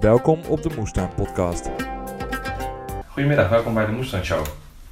Welkom 0.00 0.40
op 0.48 0.62
de 0.62 0.70
Moestuin 0.76 1.14
Podcast. 1.14 1.68
Goedemiddag, 3.06 3.48
welkom 3.48 3.74
bij 3.74 3.86
de 3.86 3.92
Moestuin 3.92 4.24
Show. 4.24 4.46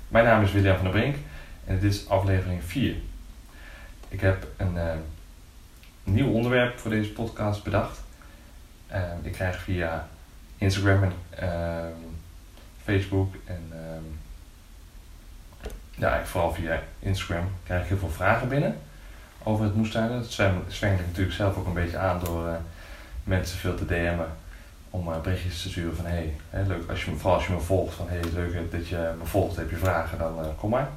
Mijn 0.09 0.25
naam 0.25 0.43
is 0.43 0.53
William 0.53 0.75
van 0.75 0.85
der 0.85 0.93
Brink 0.93 1.17
en 1.65 1.79
dit 1.79 1.93
is 1.93 2.09
aflevering 2.09 2.64
4. 2.64 2.96
Ik 4.08 4.21
heb 4.21 4.46
een 4.56 4.79
eh, 4.79 4.95
nieuw 6.04 6.30
onderwerp 6.30 6.79
voor 6.79 6.90
deze 6.90 7.12
podcast 7.12 7.62
bedacht. 7.62 8.03
Eh, 8.87 9.03
ik 9.22 9.32
krijg 9.32 9.58
via 9.58 10.08
Instagram 10.57 11.03
en 11.03 11.12
ehm, 11.30 11.93
Facebook 12.84 13.34
en 13.45 13.73
ja, 15.91 16.25
vooral 16.25 16.54
via 16.54 16.82
Instagram 16.98 17.50
krijg 17.64 17.82
ik 17.82 17.88
heel 17.88 17.98
veel 17.98 18.11
vragen 18.11 18.48
binnen 18.48 18.77
over 19.43 19.64
het 19.64 19.75
moestuinen. 19.75 20.18
Dat 20.18 20.32
zweng 20.68 20.98
ik 20.98 21.07
natuurlijk 21.07 21.36
zelf 21.36 21.57
ook 21.57 21.66
een 21.66 21.73
beetje 21.73 21.98
aan 21.98 22.20
door 22.25 22.48
eh, 22.48 22.54
mensen 23.25 23.59
veel 23.59 23.75
te 23.75 23.86
DM'en 23.86 24.45
om 24.97 25.23
berichtjes 25.23 25.63
te 25.63 25.69
sturen 25.69 25.97
van 25.97 26.05
hey, 26.05 26.35
hè, 26.50 26.63
leuk 26.67 26.91
als 26.91 27.04
je 27.04 27.11
vooral 27.17 27.35
als 27.35 27.46
je 27.46 27.53
me 27.53 27.61
volgt 27.61 27.95
van 27.95 28.09
hey, 28.09 28.21
leuk 28.35 28.73
dat 28.73 28.89
je 28.89 29.13
me 29.18 29.25
volgt, 29.25 29.57
heb 29.57 29.71
je 29.71 29.77
vragen, 29.77 30.18
dan 30.18 30.39
uh, 30.39 30.46
kom 30.59 30.71
maar. 30.71 30.89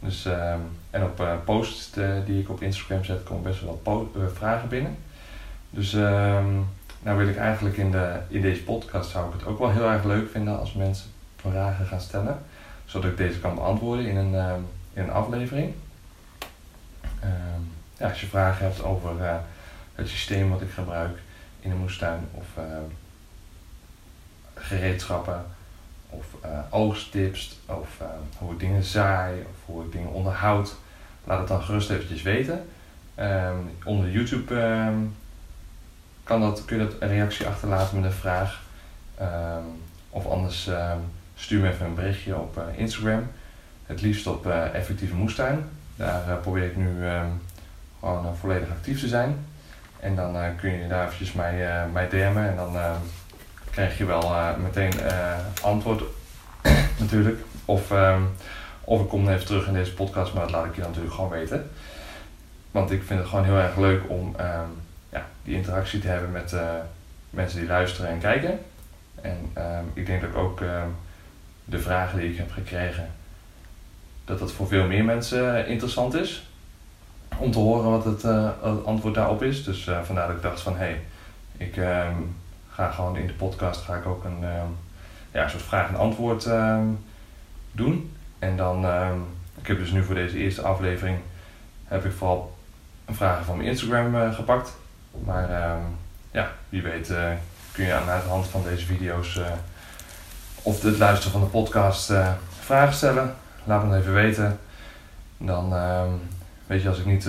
Dus, 0.00 0.24
ehm, 0.24 0.60
en 0.90 1.02
op 1.02 1.20
uh, 1.20 1.32
posts 1.44 1.90
die 2.24 2.40
ik 2.40 2.50
op 2.50 2.62
Instagram 2.62 3.04
zet, 3.04 3.22
komen 3.22 3.42
best 3.42 3.60
wel 3.60 3.80
wat 3.84 4.32
vragen 4.34 4.68
binnen. 4.68 4.96
Dus 5.70 5.92
um, 5.92 6.66
nou 7.02 7.18
wil 7.18 7.28
ik 7.28 7.36
eigenlijk 7.36 7.76
in, 7.76 7.90
de, 7.90 8.18
in 8.28 8.40
deze 8.40 8.62
podcast 8.62 9.10
zou 9.10 9.26
ik 9.26 9.32
het 9.32 9.44
ook 9.44 9.58
wel 9.58 9.70
heel 9.70 9.90
erg 9.90 10.04
leuk 10.04 10.30
vinden 10.30 10.58
als 10.58 10.72
mensen 10.72 11.10
vragen 11.36 11.86
gaan 11.86 12.00
stellen. 12.00 12.38
Zodat 12.84 13.10
ik 13.10 13.16
deze 13.16 13.40
kan 13.40 13.54
beantwoorden 13.54 14.06
in 14.06 14.16
een, 14.16 14.34
um, 14.34 14.66
in 14.92 15.02
een 15.02 15.10
aflevering. 15.10 15.74
ja, 17.98 18.08
als 18.08 18.20
je 18.20 18.26
vragen 18.26 18.64
hebt 18.64 18.82
over 18.82 19.40
het 19.94 20.08
systeem 20.08 20.50
wat 20.50 20.60
ik 20.60 20.70
gebruik 20.70 21.18
in 21.60 21.70
de 21.70 21.76
moestuin 21.76 22.20
of 22.32 22.46
gereedschappen 24.58 25.44
of 26.10 26.26
uh, 26.44 26.50
oogsttips 26.70 27.58
of 27.66 27.88
uh, 28.02 28.08
hoe 28.38 28.52
ik 28.52 28.58
dingen 28.58 28.82
zaai 28.82 29.40
of 29.40 29.56
hoe 29.64 29.84
ik 29.84 29.92
dingen 29.92 30.12
onderhoud. 30.12 30.74
Laat 31.24 31.38
het 31.38 31.48
dan 31.48 31.62
gerust 31.62 31.90
eventjes 31.90 32.22
weten. 32.22 32.66
Um, 33.20 33.70
onder 33.84 34.10
YouTube 34.10 34.54
um, 34.54 35.16
kan 36.24 36.40
dat, 36.40 36.64
kun 36.64 36.78
je 36.78 36.84
dat 36.84 36.94
een 37.00 37.08
reactie 37.08 37.46
achterlaten 37.46 38.00
met 38.00 38.10
een 38.10 38.16
vraag. 38.16 38.62
Um, 39.20 39.82
of 40.10 40.26
anders 40.26 40.70
stuur 41.34 41.60
me 41.60 41.70
even 41.70 41.86
een 41.86 41.94
berichtje 41.94 42.36
op 42.36 42.56
uh, 42.56 42.78
Instagram. 42.78 43.26
Het 43.86 44.00
liefst 44.00 44.26
op 44.26 44.46
effectieve 44.46 45.14
moestuin. 45.14 45.64
Daar 45.96 46.38
probeer 46.38 46.64
ik 46.64 46.76
nu 46.76 47.06
gewoon 48.00 48.36
volledig 48.36 48.70
actief 48.70 49.00
te 49.00 49.08
zijn. 49.08 49.46
En 50.00 50.16
dan 50.16 50.56
kun 50.56 50.70
je 50.70 50.88
daar 50.88 51.04
eventjes 51.04 51.32
mij, 51.32 51.86
mij 51.92 52.08
DM'en 52.08 52.48
en 52.48 52.56
dan 52.56 52.76
krijg 53.70 53.98
je 53.98 54.04
wel 54.04 54.22
uh, 54.22 54.56
meteen 54.56 54.92
uh, 55.00 55.36
antwoord 55.62 56.02
natuurlijk. 56.98 57.40
Of, 57.64 57.90
um, 57.90 58.30
of 58.84 59.00
ik 59.00 59.08
kom 59.08 59.28
even 59.28 59.46
terug 59.46 59.66
in 59.66 59.72
deze 59.72 59.94
podcast, 59.94 60.32
maar 60.32 60.42
dat 60.42 60.50
laat 60.50 60.64
ik 60.64 60.74
je 60.74 60.80
natuurlijk 60.80 61.14
gewoon 61.14 61.30
weten. 61.30 61.70
Want 62.70 62.90
ik 62.90 63.02
vind 63.02 63.20
het 63.20 63.28
gewoon 63.28 63.44
heel 63.44 63.56
erg 63.56 63.76
leuk 63.76 64.02
om 64.08 64.26
um, 64.40 64.80
ja, 65.08 65.26
die 65.42 65.54
interactie 65.54 66.00
te 66.00 66.08
hebben 66.08 66.30
met 66.30 66.52
uh, 66.52 66.60
mensen 67.30 67.58
die 67.58 67.68
luisteren 67.68 68.10
en 68.10 68.18
kijken. 68.18 68.58
En 69.20 69.52
um, 69.56 69.90
ik 69.94 70.06
denk 70.06 70.20
dat 70.20 70.30
ik 70.30 70.36
ook 70.36 70.62
de 71.64 71.78
vragen 71.78 72.18
die 72.18 72.30
ik 72.30 72.36
heb 72.36 72.50
gekregen, 72.50 73.10
dat 74.24 74.38
dat 74.38 74.52
voor 74.52 74.68
veel 74.68 74.86
meer 74.86 75.04
mensen 75.04 75.66
interessant 75.66 76.14
is. 76.14 76.48
Om 77.38 77.50
te 77.50 77.58
horen 77.58 77.90
wat 77.90 78.04
het, 78.04 78.22
het 78.62 78.84
antwoord 78.84 79.14
daarop 79.14 79.42
is. 79.42 79.64
Dus 79.64 79.90
vandaar 80.04 80.26
dat 80.26 80.36
ik 80.36 80.42
dacht 80.42 80.60
van 80.60 80.76
hé, 80.76 80.78
hey, 80.78 81.00
ik 81.56 81.76
ga 82.78 82.90
gewoon 82.90 83.16
in 83.16 83.26
de 83.26 83.32
podcast 83.32 83.80
ga 83.84 83.96
ik 83.96 84.06
ook 84.06 84.24
een 84.24 84.42
uh, 84.42 84.62
ja, 85.32 85.48
soort 85.48 85.62
vraag 85.62 85.88
en 85.88 85.96
antwoord 85.96 86.46
uh, 86.46 86.78
doen. 87.72 88.16
En 88.38 88.56
dan, 88.56 88.84
uh, 88.84 89.10
ik 89.60 89.66
heb 89.66 89.78
dus 89.78 89.90
nu 89.90 90.04
voor 90.04 90.14
deze 90.14 90.36
eerste 90.36 90.62
aflevering, 90.62 91.18
heb 91.84 92.04
ik 92.04 92.12
vooral 92.12 92.56
vragen 93.08 93.44
van 93.44 93.56
mijn 93.56 93.68
Instagram 93.68 94.14
uh, 94.14 94.34
gepakt. 94.34 94.76
Maar 95.24 95.50
ehm, 95.50 95.82
ja, 96.30 96.50
wie 96.68 96.82
weet 96.82 97.10
uh, 97.10 97.30
kun 97.72 97.84
je 97.84 97.92
aan 97.92 98.06
de 98.06 98.28
hand 98.28 98.46
van 98.46 98.62
deze 98.62 98.86
video's 98.86 99.36
uh, 99.36 99.46
of 100.62 100.82
het 100.82 100.98
luisteren 100.98 101.32
van 101.32 101.40
de 101.40 101.46
podcast 101.46 102.12
vragen 102.60 102.94
stellen. 102.94 103.34
Laat 103.64 103.86
me 103.86 103.96
even 103.96 104.14
weten. 104.14 104.58
Dan 105.36 105.74
weet 106.66 106.82
je, 106.82 106.88
als 106.88 106.98
ik 106.98 107.06
niet 107.06 107.26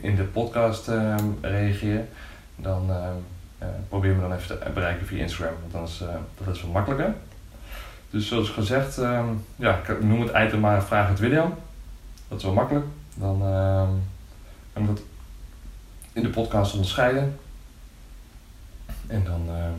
in 0.00 0.16
de 0.16 0.24
podcast 0.24 0.88
reageer, 1.40 2.04
dan 2.56 2.90
probeer 3.88 4.14
me 4.14 4.20
dan 4.20 4.32
even 4.32 4.58
te 4.58 4.70
bereiken 4.70 5.06
via 5.06 5.22
Instagram, 5.22 5.54
want 5.60 5.72
dan 5.72 5.82
is, 5.82 6.00
uh, 6.02 6.14
dat 6.44 6.54
is 6.54 6.62
wat 6.62 6.72
makkelijker. 6.72 7.14
Dus 8.10 8.28
zoals 8.28 8.48
gezegd, 8.48 8.96
um, 8.96 9.44
ja, 9.56 9.76
ik 9.76 10.02
noem 10.02 10.20
het 10.20 10.30
item 10.36 10.60
maar 10.60 10.84
vraag 10.84 11.08
het 11.08 11.18
William. 11.18 11.54
Dat 12.28 12.38
is 12.38 12.44
wel 12.44 12.52
makkelijk. 12.52 12.86
Dan 13.14 13.38
kan 14.72 14.82
ik 14.82 14.88
dat 14.88 15.00
in 16.12 16.22
de 16.22 16.28
podcast 16.28 16.72
onderscheiden. 16.72 17.38
En 19.06 19.24
dan, 19.24 19.42
ehm, 19.48 19.72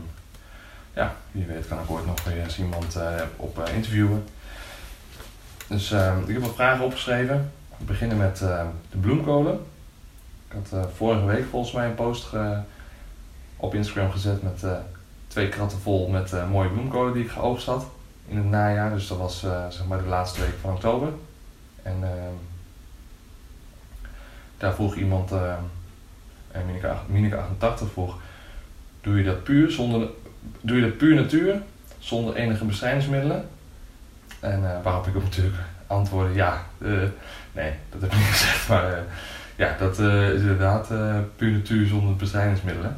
ja, 0.94 1.14
wie 1.30 1.46
weet 1.46 1.68
kan 1.68 1.80
ik 1.80 1.90
ooit 1.90 2.06
nog 2.06 2.26
eens 2.26 2.58
iemand 2.58 2.96
uh, 2.96 3.22
op 3.36 3.68
interviewen. 3.74 4.24
Dus 5.66 5.90
ik 6.26 6.32
heb 6.32 6.42
wat 6.42 6.54
vragen 6.54 6.84
opgeschreven. 6.84 7.52
We 7.76 7.84
beginnen 7.84 8.16
met 8.16 8.38
de 8.90 8.98
bloemkolen. 9.00 9.66
Ik 10.48 10.56
had 10.70 10.88
vorige 10.96 11.24
week 11.24 11.44
volgens 11.50 11.72
mij 11.72 11.86
een 11.86 11.94
post 11.94 12.24
ge 12.24 12.60
op 13.60 13.74
Instagram 13.74 14.10
gezet 14.10 14.42
met 14.42 14.62
uh, 14.64 14.72
twee 15.26 15.48
kratten 15.48 15.78
vol 15.78 16.08
met 16.08 16.32
uh, 16.32 16.50
mooie 16.50 16.68
bloemkolen 16.68 17.12
die 17.12 17.24
ik 17.24 17.30
geoogst 17.30 17.66
had 17.66 17.86
in 18.28 18.36
het 18.36 18.50
najaar. 18.50 18.90
Dus 18.90 19.06
dat 19.06 19.18
was 19.18 19.44
uh, 19.44 19.68
zeg 19.68 19.86
maar 19.86 20.02
de 20.02 20.08
laatste 20.08 20.40
week 20.40 20.54
van 20.60 20.72
oktober. 20.72 21.08
En 21.82 21.96
ehm, 22.02 22.34
daar 24.58 24.74
vroeg 24.74 24.94
iemand, 24.94 25.32
en 26.52 26.66
Mineke 27.06 27.36
88 27.36 27.90
vroeg, 27.90 28.16
doe 29.00 29.18
je 29.18 29.24
dat 29.24 29.42
puur 29.42 29.70
zonder, 29.70 30.08
doe 30.60 30.76
je 30.76 30.82
dat 30.82 30.96
puur 30.96 31.14
natuur, 31.14 31.62
zonder 31.98 32.34
enige 32.34 32.64
bestrijdingsmiddelen? 32.64 33.48
En 34.40 34.82
waarop 34.82 35.06
ik 35.06 35.16
op 35.16 35.22
natuurlijk 35.22 35.56
antwoordde, 35.86 36.34
ja, 36.34 36.66
nee, 37.52 37.72
dat 37.90 38.00
heb 38.00 38.12
ik 38.12 38.18
niet 38.18 38.26
gezegd, 38.26 38.68
maar 38.68 39.04
ja, 39.56 39.76
dat 39.78 39.98
is 39.98 40.40
inderdaad 40.40 40.88
puur 41.36 41.52
natuur 41.52 41.86
zonder 41.86 42.16
bestrijdingsmiddelen. 42.16 42.96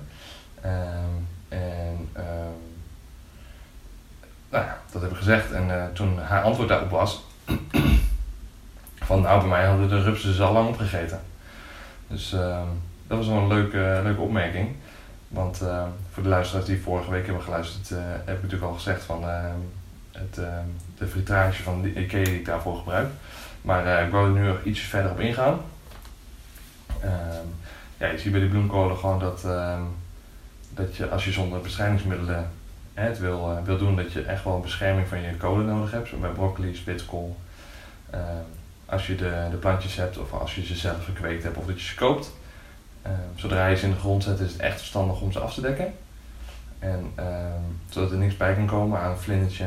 Um, 0.65 1.28
en 1.49 2.09
um, 2.17 2.73
nou 4.50 4.65
ja, 4.65 4.78
dat 4.93 5.03
heb 5.03 5.11
ik 5.11 5.17
gezegd. 5.17 5.53
En 5.53 5.69
uh, 5.69 5.84
toen 5.93 6.19
haar 6.19 6.43
antwoord 6.43 6.69
daarop 6.69 6.91
was: 6.91 7.25
van 9.09 9.21
nou, 9.21 9.41
bij 9.41 9.49
mij 9.49 9.65
hadden 9.65 9.89
de 9.89 10.03
rupsen 10.03 10.34
ze 10.34 10.43
al 10.43 10.53
lang 10.53 10.69
opgegeten. 10.69 11.21
Dus 12.06 12.33
um, 12.33 12.81
dat 13.06 13.19
was 13.19 13.27
wel 13.27 13.37
een 13.37 13.49
leuke, 13.49 14.00
leuke 14.03 14.21
opmerking. 14.21 14.69
Want 15.28 15.59
voor 16.12 16.23
de 16.23 16.28
luisteraars 16.28 16.67
die 16.67 16.83
vorige 16.83 17.11
week 17.11 17.25
hebben 17.25 17.43
geluisterd, 17.43 17.91
uh, 17.91 17.99
heb 18.03 18.37
ik 18.37 18.43
natuurlijk 18.43 18.71
al 18.71 18.75
gezegd 18.75 19.05
van 19.05 19.25
het, 20.12 20.34
de 20.99 21.06
fritage 21.06 21.62
van 21.62 21.83
de 21.83 21.94
IKEA 21.94 22.25
die 22.25 22.39
ik 22.39 22.44
daarvoor 22.44 22.77
gebruik. 22.77 23.09
Maar 23.62 23.87
uh, 23.87 24.06
ik 24.06 24.11
wil 24.11 24.25
er 24.25 24.31
nu 24.31 24.47
nog 24.47 24.62
iets 24.65 24.81
verder 24.81 25.11
op 25.11 25.21
ingaan. 25.21 25.61
ja, 27.99 28.06
je 28.06 28.19
ziet 28.19 28.33
bij 28.33 28.41
die 28.41 28.50
bloemkolen 28.50 28.97
gewoon 28.97 29.19
dat 29.19 29.44
dat 30.75 30.97
je 30.97 31.09
als 31.09 31.25
je 31.25 31.33
zonder 31.33 31.60
bestrijdingsmiddelen 31.60 32.50
het 32.94 33.19
wil, 33.19 33.50
uh, 33.50 33.65
wil 33.65 33.78
doen, 33.78 33.97
dat 33.97 34.12
je 34.12 34.22
echt 34.22 34.44
wel 34.44 34.60
bescherming 34.60 35.09
van 35.09 35.21
je 35.21 35.37
kolen 35.37 35.66
nodig 35.66 35.91
hebt. 35.91 36.21
Bij 36.21 36.31
broccoli, 36.31 36.75
spitskool. 36.75 37.37
Uh, 38.15 38.21
als 38.87 39.06
je 39.06 39.15
de, 39.15 39.47
de 39.50 39.56
plantjes 39.56 39.97
hebt 39.97 40.19
of 40.19 40.32
als 40.32 40.55
je 40.55 40.65
ze 40.65 40.77
zelf 40.77 41.05
gekweekt 41.05 41.43
hebt 41.43 41.56
of 41.56 41.66
dat 41.66 41.81
je 41.81 41.87
ze 41.87 41.94
koopt. 41.94 42.32
Uh, 43.06 43.12
zodra 43.34 43.66
je 43.66 43.77
ze 43.77 43.84
in 43.84 43.91
de 43.91 43.99
grond 43.99 44.25
zet 44.25 44.41
is 44.41 44.53
het 44.53 44.61
echt 44.61 44.78
verstandig 44.78 45.21
om 45.21 45.32
ze 45.32 45.38
af 45.38 45.55
te 45.55 45.61
dekken. 45.61 45.94
En 46.78 47.12
ehm, 47.15 47.61
zodat 47.88 48.11
er 48.11 48.16
niks 48.16 48.37
bij 48.37 48.55
kan 48.55 48.67
komen 48.67 49.00
aan 49.00 49.11
een 49.11 49.17
vlindertje 49.17 49.67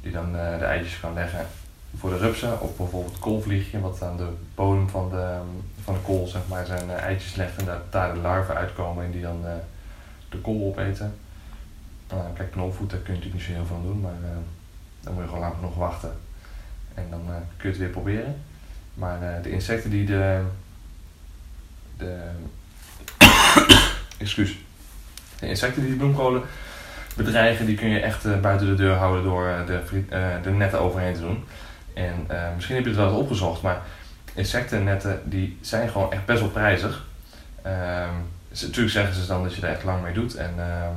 die 0.00 0.12
dan 0.12 0.32
de 0.32 0.64
eitjes 0.64 1.00
kan 1.00 1.14
leggen 1.14 1.46
voor 1.96 2.10
de 2.10 2.18
rupsen. 2.18 2.60
Of 2.60 2.76
bijvoorbeeld 2.76 3.18
koolvliegje 3.18 3.80
wat 3.80 4.02
aan 4.02 4.16
de 4.16 4.28
bodem 4.54 4.88
van 4.88 5.10
de, 5.10 5.36
van 5.82 5.94
de 5.94 6.00
kool 6.00 6.26
zeg 6.26 6.40
maar, 6.48 6.66
zijn 6.66 6.90
eitjes 6.90 7.34
legt 7.34 7.56
en 7.56 7.64
daar, 7.64 7.80
daar 7.90 8.14
de 8.14 8.20
larven 8.20 8.54
uitkomen 8.54 9.04
en 9.04 9.10
die 9.10 9.22
dan 9.22 9.44
de 10.28 10.38
kool 10.38 10.66
opeten. 10.66 11.14
Uh, 12.12 12.18
kijk, 12.34 12.50
knolvoet, 12.50 12.90
daar 12.90 12.98
kun 12.98 13.14
je 13.14 13.18
natuurlijk 13.18 13.48
niet 13.48 13.56
zo 13.56 13.62
heel 13.62 13.66
veel 13.66 13.82
doen, 13.82 14.00
maar 14.00 14.16
uh, 14.22 14.28
dan 15.00 15.12
moet 15.12 15.22
je 15.22 15.28
gewoon 15.28 15.42
lang 15.42 15.54
genoeg 15.54 15.74
wachten. 15.74 16.12
En 16.94 17.06
dan 17.10 17.20
uh, 17.28 17.34
kun 17.56 17.62
je 17.62 17.68
het 17.68 17.78
weer 17.78 17.88
proberen. 17.88 18.36
Maar 18.94 19.42
de 19.42 19.50
insecten 19.50 19.90
die 19.90 20.06
de. 20.06 20.42
de 21.96 22.20
excuus. 24.18 24.58
De 25.40 25.48
insecten 25.48 25.82
die 25.82 25.90
de 25.90 25.96
bloemkolen 25.96 26.42
bedreigen, 27.16 27.66
die 27.66 27.76
kun 27.76 27.88
je 27.88 28.00
echt 28.00 28.40
buiten 28.40 28.66
de 28.66 28.74
deur 28.74 28.94
houden 28.94 29.22
door 29.22 29.64
de, 29.66 30.04
de 30.42 30.50
netten 30.50 30.80
overheen 30.80 31.14
te 31.14 31.20
doen. 31.20 31.44
En 31.94 32.26
misschien 32.54 32.74
heb 32.74 32.84
je 32.84 32.90
het 32.90 32.98
wel 32.98 33.08
eens 33.08 33.18
opgezocht, 33.18 33.62
maar 33.62 33.82
insectennetten 34.34 35.20
die 35.24 35.58
zijn 35.60 35.88
gewoon 35.88 36.12
echt 36.12 36.24
best 36.24 36.40
wel 36.40 36.50
prijzig. 36.50 37.06
Natuurlijk 38.50 38.90
zeggen 38.90 39.14
ze 39.14 39.26
dan 39.26 39.42
dat 39.42 39.54
je 39.54 39.66
er 39.66 39.72
echt 39.72 39.84
lang 39.84 40.02
mee 40.02 40.12
doet. 40.12 40.34
En, 40.34 40.54
ehm, 40.58 40.94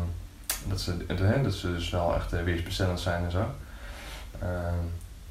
Dat 0.67 0.81
ze, 0.81 0.97
de- 1.05 1.41
dat 1.43 1.53
ze 1.53 1.71
dus 1.73 1.89
wel 1.89 2.15
echt 2.15 2.33
eh, 2.33 2.43
weersbestendig 2.43 2.99
zijn 2.99 3.23
en 3.23 3.31
zo. 3.31 3.45
Ehm, 4.41 4.75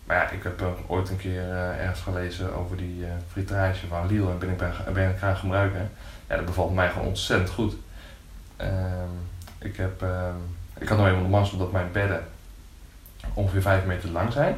maar 0.04 0.16
ja, 0.16 0.28
ik 0.30 0.42
heb 0.42 0.60
eh, 0.60 0.66
ooit 0.86 1.08
een 1.10 1.16
keer 1.16 1.42
eh, 1.42 1.80
ergens 1.82 2.00
gelezen 2.00 2.54
over 2.54 2.76
die 2.76 3.04
eh 3.04 3.10
fritage 3.32 3.86
van 3.86 4.06
Liel 4.06 4.30
en 4.30 4.38
ben 4.38 4.48
ik, 4.50 4.56
ben, 4.56 4.72
ben 4.92 5.10
ik 5.10 5.18
gaan 5.18 5.36
gebruiken. 5.36 5.90
Ja, 6.28 6.36
dat 6.36 6.44
bevalt 6.44 6.74
mij 6.74 6.90
gewoon 6.90 7.06
ontzettend 7.06 7.50
goed. 7.50 7.74
Ehm, 8.56 9.08
ik, 9.58 9.76
heb, 9.76 10.04
ik 10.78 10.88
had 10.88 10.98
nog 10.98 11.06
eenmaal 11.06 11.22
de 11.22 11.28
mazzel 11.28 11.58
dat 11.58 11.72
mijn 11.72 11.92
bedden 11.92 12.24
ongeveer 13.34 13.62
5 13.62 13.84
meter 13.84 14.10
lang 14.10 14.32
zijn. 14.32 14.56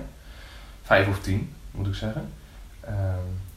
5 0.83 1.09
of 1.09 1.21
10 1.21 1.55
moet 1.71 1.87
ik 1.87 1.95
zeggen. 1.95 2.29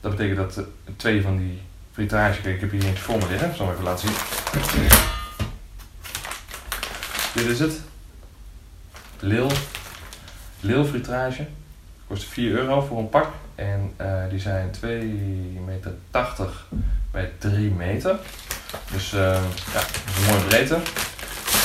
Dat 0.02 0.12
betekent 0.12 0.38
dat 0.38 0.58
eh, 0.58 0.64
twee 0.96 1.22
van 1.22 1.38
die 1.38 1.62
fritage, 1.96 2.54
ik 2.54 2.60
heb 2.60 2.72
hier 2.72 2.86
eentje 2.86 3.04
voor 3.04 3.18
me 3.18 3.28
liggen, 3.28 3.50
ik 3.50 3.56
zal 3.56 3.66
hem 3.66 3.74
even 3.74 3.86
laten 3.86 4.08
zien. 4.08 4.18
Dit 7.34 7.46
is 7.46 7.60
het. 7.60 7.82
Lil. 9.20 9.52
Lil 10.60 10.86
fritage. 10.86 11.48
Kost 12.08 12.24
4 12.24 12.52
euro 12.52 12.82
voor 12.82 12.98
een 12.98 13.10
pak. 13.10 13.28
En 13.56 13.94
eh, 13.98 14.24
die 14.30 14.40
zijn 14.40 14.72
2,80 14.74 14.82
meter 15.66 15.94
bij 17.12 17.32
3 17.38 17.72
meter. 17.72 18.16
Dus 18.92 19.14
eh, 19.14 19.20
ja, 19.74 19.80
dat 19.80 20.02
is 20.08 20.18
een 20.18 20.34
mooie 20.34 20.46
breedte. 20.48 20.76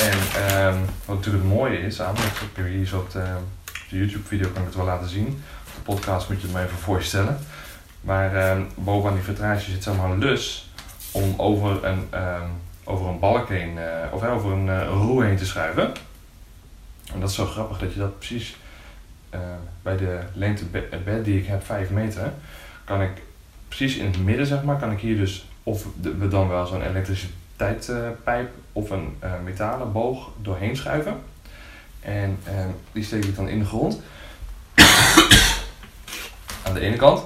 En 0.01 0.43
ehm, 0.47 0.79
wat 1.05 1.17
natuurlijk 1.17 1.45
het 1.45 1.53
mooie 1.53 1.81
is 1.81 2.03
aan, 2.03 2.15
ik 2.15 2.57
heb 2.57 2.67
hier 2.67 2.87
zo 2.87 2.99
op 2.99 3.11
de, 3.11 3.25
de 3.89 3.99
YouTube 3.99 4.27
video 4.27 4.49
kan 4.49 4.61
ik 4.61 4.67
het 4.67 4.77
wel 4.77 4.85
laten 4.85 5.09
zien. 5.09 5.27
Op 5.67 5.75
de 5.75 5.81
podcast 5.93 6.29
moet 6.29 6.41
je 6.41 6.47
het 6.47 6.57
me 6.57 6.63
even 6.63 6.79
voorstellen. 6.79 7.39
Maar 8.01 8.37
ehm, 8.37 8.63
bovenaan 8.75 9.15
die 9.15 9.25
vitrage 9.25 9.71
zit 9.71 9.83
zeg 9.83 9.97
maar 9.97 10.11
een 10.11 10.19
lus 10.19 10.71
om 11.11 11.35
over 11.37 11.85
een, 11.85 12.07
ehm, 12.11 12.47
over 12.85 13.07
een 13.07 13.19
balk 13.19 13.49
heen, 13.49 13.79
eh, 13.79 14.13
of 14.13 14.25
over 14.25 14.53
een 14.53 14.69
eh, 14.69 14.87
roe 14.89 15.25
heen 15.25 15.37
te 15.37 15.47
schuiven. 15.47 15.93
En 17.13 17.21
dat 17.21 17.29
is 17.29 17.35
zo 17.35 17.47
grappig 17.47 17.79
dat 17.79 17.93
je 17.93 17.99
dat 17.99 18.19
precies 18.19 18.57
eh, 19.31 19.41
bij 19.83 19.97
de 19.97 20.19
lengte 20.33 20.65
be- 20.65 20.99
bed 21.05 21.25
die 21.25 21.39
ik 21.41 21.47
heb, 21.47 21.65
5 21.65 21.91
meter, 21.91 22.33
kan 22.85 23.03
ik 23.03 23.11
precies 23.69 23.97
in 23.97 24.05
het 24.07 24.25
midden 24.25 24.47
zeg 24.47 24.63
maar, 24.63 24.77
kan 24.77 24.93
ik 24.93 25.01
hier 25.01 25.17
dus 25.17 25.49
of 25.63 25.85
we 26.19 26.29
dan 26.29 26.49
wel 26.49 26.67
zo'n 26.67 26.83
elektriciteitspijp 26.83 28.51
of 28.73 28.91
een 28.91 29.17
metalen 29.45 29.93
boog 29.93 30.31
doorheen 30.43 30.77
schuiven. 30.77 31.21
En 32.01 32.39
eh, 32.45 32.53
die 32.93 33.05
steek 33.05 33.25
ik 33.25 33.37
dan 33.37 33.49
in 33.49 33.59
de 33.59 33.65
grond. 33.65 34.01
Aan 36.67 36.75
de 36.75 36.81
ene 36.81 36.97
kant. 36.97 37.23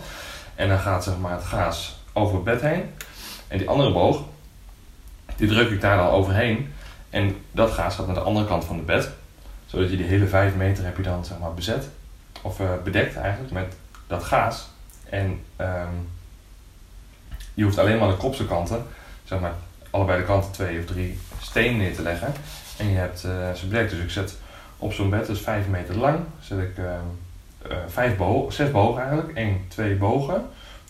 En 0.54 0.68
dan 0.68 0.78
gaat 0.78 1.04
zeg 1.04 1.18
maar, 1.18 1.32
het 1.32 1.44
gaas 1.44 1.98
over 2.12 2.34
het 2.34 2.44
bed 2.44 2.60
heen. 2.60 2.90
En 3.48 3.58
die 3.58 3.68
andere 3.68 3.92
boog, 3.92 4.22
die 5.36 5.48
druk 5.48 5.70
ik 5.70 5.80
daar 5.80 5.96
dan 5.96 6.08
overheen. 6.08 6.72
En 7.10 7.36
dat 7.50 7.70
gaas 7.70 7.94
gaat 7.94 8.06
naar 8.06 8.14
de 8.14 8.20
andere 8.20 8.46
kant 8.46 8.64
van 8.64 8.76
het 8.76 8.86
bed. 8.86 9.10
Zodat 9.66 9.90
je 9.90 9.96
die 9.96 10.06
hele 10.06 10.26
5 10.26 10.54
meter 10.54 10.84
heb 10.84 10.96
je 10.96 11.02
dan 11.02 11.24
zeg 11.24 11.38
maar 11.38 11.54
bezet. 11.54 11.88
Of 12.42 12.60
eh, 12.60 12.68
bedekt 12.84 13.16
eigenlijk 13.16 13.52
met 13.52 13.76
dat 14.06 14.24
gaas. 14.24 14.68
En 15.08 15.40
ehm, 15.56 15.92
je 17.54 17.64
hoeft 17.64 17.78
alleen 17.78 17.98
maar 17.98 18.08
de 18.08 18.16
kopse 18.16 18.46
kanten, 18.46 18.86
zeg 19.24 19.40
maar 19.40 19.54
allebei 19.90 20.20
de 20.20 20.26
kanten 20.26 20.52
twee 20.52 20.78
of 20.78 20.84
drie 20.84 21.18
stenen 21.40 21.76
neer 21.76 21.94
te 21.94 22.02
leggen. 22.02 22.32
En 22.76 22.88
je 22.88 22.96
hebt 22.96 23.24
eh, 23.24 23.52
ze 23.52 23.66
bedekt. 23.66 23.90
Dus 23.90 24.00
ik 24.00 24.10
zet 24.10 24.36
op 24.78 24.92
zo'n 24.92 25.10
bed, 25.10 25.26
dus 25.26 25.40
5 25.40 25.66
meter 25.66 25.96
lang, 25.96 26.18
zet 26.40 26.58
ik 26.58 26.78
ehm, 26.78 26.86
eh, 26.86 26.98
vijf 27.86 28.16
bogen, 28.16 28.52
zes 28.52 28.70
bogen 28.70 29.02
eigenlijk. 29.02 29.36
één, 29.36 29.64
twee 29.68 29.94
bogen. 29.94 30.44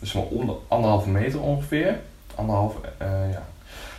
Dus 0.04 0.12
maar 0.12 0.22
onder 0.22 0.56
anderhalve 0.68 1.08
meter 1.08 1.40
ongeveer. 1.40 1.98
Anderhalf, 2.34 2.74
eh, 2.98 3.08
ja. 3.32 3.42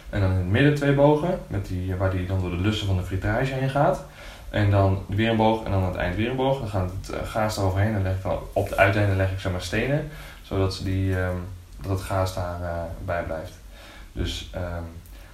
En 0.10 0.22
dan 0.22 0.32
in 0.32 0.38
het 0.38 0.50
midden 0.50 0.76
twee 0.76 0.94
bogen, 0.94 1.40
met 1.48 1.66
die, 1.66 1.96
waar 1.96 2.12
die 2.12 2.26
dan 2.26 2.42
door 2.42 2.50
de 2.50 2.62
lussen 2.62 2.88
van 2.88 2.98
de 2.98 3.04
fritage 3.04 3.54
heen 3.54 3.70
gaat. 3.70 4.04
En 4.50 4.72
dan 4.72 5.04
weer 5.08 5.30
een 5.30 5.38
boog 5.38 5.64
en 5.64 5.72
dan 5.72 5.82
aan 5.82 5.88
het 5.88 5.98
eind 5.98 6.16
weer 6.16 6.30
een 6.30 6.36
boog. 6.36 6.60
Dan 6.60 6.68
gaat 6.68 6.92
het 7.02 7.10
eh, 7.10 7.28
gaas 7.28 7.58
eroverheen 7.58 7.96
en 7.96 8.18
dan 8.22 8.40
op 8.54 8.70
de 8.70 8.78
uiteinden 8.78 9.18
leg 9.18 9.32
ik 9.32 9.40
zeg 9.40 9.52
maar 9.52 9.62
stenen. 9.62 10.10
Zodat 10.42 10.82
die, 10.84 11.20
ehm, 11.20 11.36
dat 11.82 11.92
het 11.92 12.02
gaas 12.02 12.34
daarbij 12.34 12.88
bij 13.06 13.24
blijft. 13.24 13.54
Dus 14.12 14.50
ehm, 14.54 14.84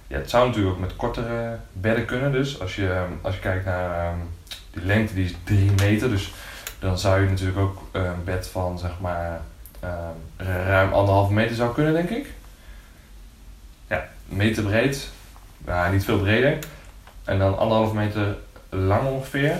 ja, 0.06 0.16
het 0.18 0.30
zou 0.30 0.46
natuurlijk 0.46 0.74
ook 0.74 0.80
met 0.80 0.96
kortere 0.96 1.56
bedden 1.72 2.04
kunnen. 2.04 2.32
Dus 2.32 2.60
als 2.60 2.76
je, 2.76 2.92
ehm, 2.92 3.12
als 3.22 3.34
je 3.34 3.40
kijkt 3.40 3.64
naar 3.64 4.14
die 4.70 4.84
lengte, 4.84 5.14
die 5.14 5.24
is 5.24 5.34
3 5.44 5.70
meter. 5.70 6.08
Dus 6.08 6.32
dan 6.82 6.98
zou 6.98 7.22
je 7.22 7.28
natuurlijk 7.28 7.58
ook 7.58 7.82
een 7.92 8.24
bed 8.24 8.46
van 8.46 8.78
zeg 8.78 8.90
maar 9.00 9.40
ehm, 9.80 10.46
ruim 10.66 10.92
anderhalve 10.92 11.32
meter 11.32 11.56
zou 11.56 11.74
kunnen, 11.74 11.92
denk 11.92 12.10
ik. 12.10 12.32
Ja, 13.86 14.08
meter 14.24 14.62
breed. 14.62 15.08
Ja, 15.66 15.90
niet 15.90 16.04
veel 16.04 16.18
breder. 16.18 16.58
En 17.24 17.38
dan 17.38 17.58
anderhalve 17.58 17.94
meter 17.94 18.36
lang 18.68 19.08
ongeveer. 19.08 19.56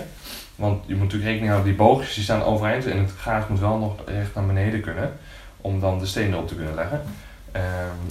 Want 0.55 0.83
je 0.85 0.93
moet 0.93 1.03
natuurlijk 1.03 1.29
rekening 1.29 1.51
houden, 1.51 1.71
die 1.71 1.85
boogjes 1.85 2.13
die 2.13 2.23
staan 2.23 2.43
overeind 2.43 2.85
en 2.85 2.97
het 2.97 3.11
gaas 3.11 3.47
moet 3.47 3.59
wel 3.59 3.77
nog 3.77 3.95
recht 4.05 4.35
naar 4.35 4.45
beneden 4.45 4.81
kunnen. 4.81 5.13
Om 5.57 5.79
dan 5.79 5.99
de 5.99 6.05
stenen 6.05 6.39
op 6.39 6.47
te 6.47 6.55
kunnen 6.55 6.75
leggen. 6.75 7.01
Ehm, 7.51 7.63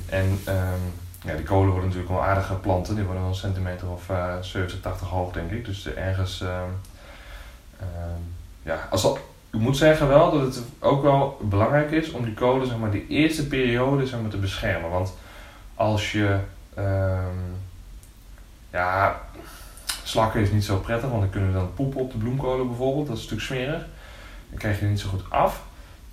en 0.08 0.40
ehm, 0.44 0.80
ja, 1.24 1.34
die 1.34 1.44
kolen 1.44 1.70
worden 1.70 1.88
natuurlijk 1.88 2.12
wel 2.12 2.24
aardige 2.24 2.54
planten. 2.54 2.94
Die 2.94 3.04
worden 3.04 3.22
wel 3.22 3.32
een 3.32 3.38
centimeter 3.38 3.88
of 3.88 4.08
eh 4.08 4.34
70, 4.40 4.80
80 4.80 5.08
hoog 5.08 5.32
denk 5.32 5.50
ik. 5.50 5.64
Dus 5.64 5.94
ergens... 5.94 6.44
ja, 8.62 8.88
als 8.90 9.02
dat, 9.02 9.18
ik 9.50 9.60
moet 9.60 9.76
zeggen 9.76 10.08
wel 10.08 10.30
dat 10.30 10.54
het 10.54 10.62
ook 10.78 11.02
wel 11.02 11.40
belangrijk 11.42 11.90
is 11.90 12.10
om 12.10 12.24
die 12.24 12.34
kolen 12.34 12.66
zeg 12.66 12.78
maar, 12.78 12.90
die 12.90 13.06
eerste 13.08 13.46
periode 13.46 14.06
zeg 14.06 14.20
maar, 14.20 14.30
te 14.30 14.36
beschermen. 14.36 14.90
Want 14.90 15.14
als 15.74 16.12
je... 16.12 16.38
ehm, 16.74 17.60
ja, 18.72 19.20
slakken 20.02 20.40
is 20.40 20.50
niet 20.50 20.64
zo 20.64 20.76
prettig, 20.76 21.08
want 21.08 21.20
dan 21.20 21.30
kunnen 21.30 21.52
dan 21.52 21.74
poepen 21.74 22.00
op 22.00 22.12
de 22.12 22.18
bloemkolen 22.18 22.66
bijvoorbeeld. 22.66 23.06
Dat 23.06 23.16
is 23.16 23.22
natuurlijk 23.22 23.48
smerig. 23.48 23.86
Dan 24.48 24.58
krijg 24.58 24.80
je 24.80 24.86
niet 24.86 25.00
zo 25.00 25.08
goed 25.08 25.30
af. 25.30 25.62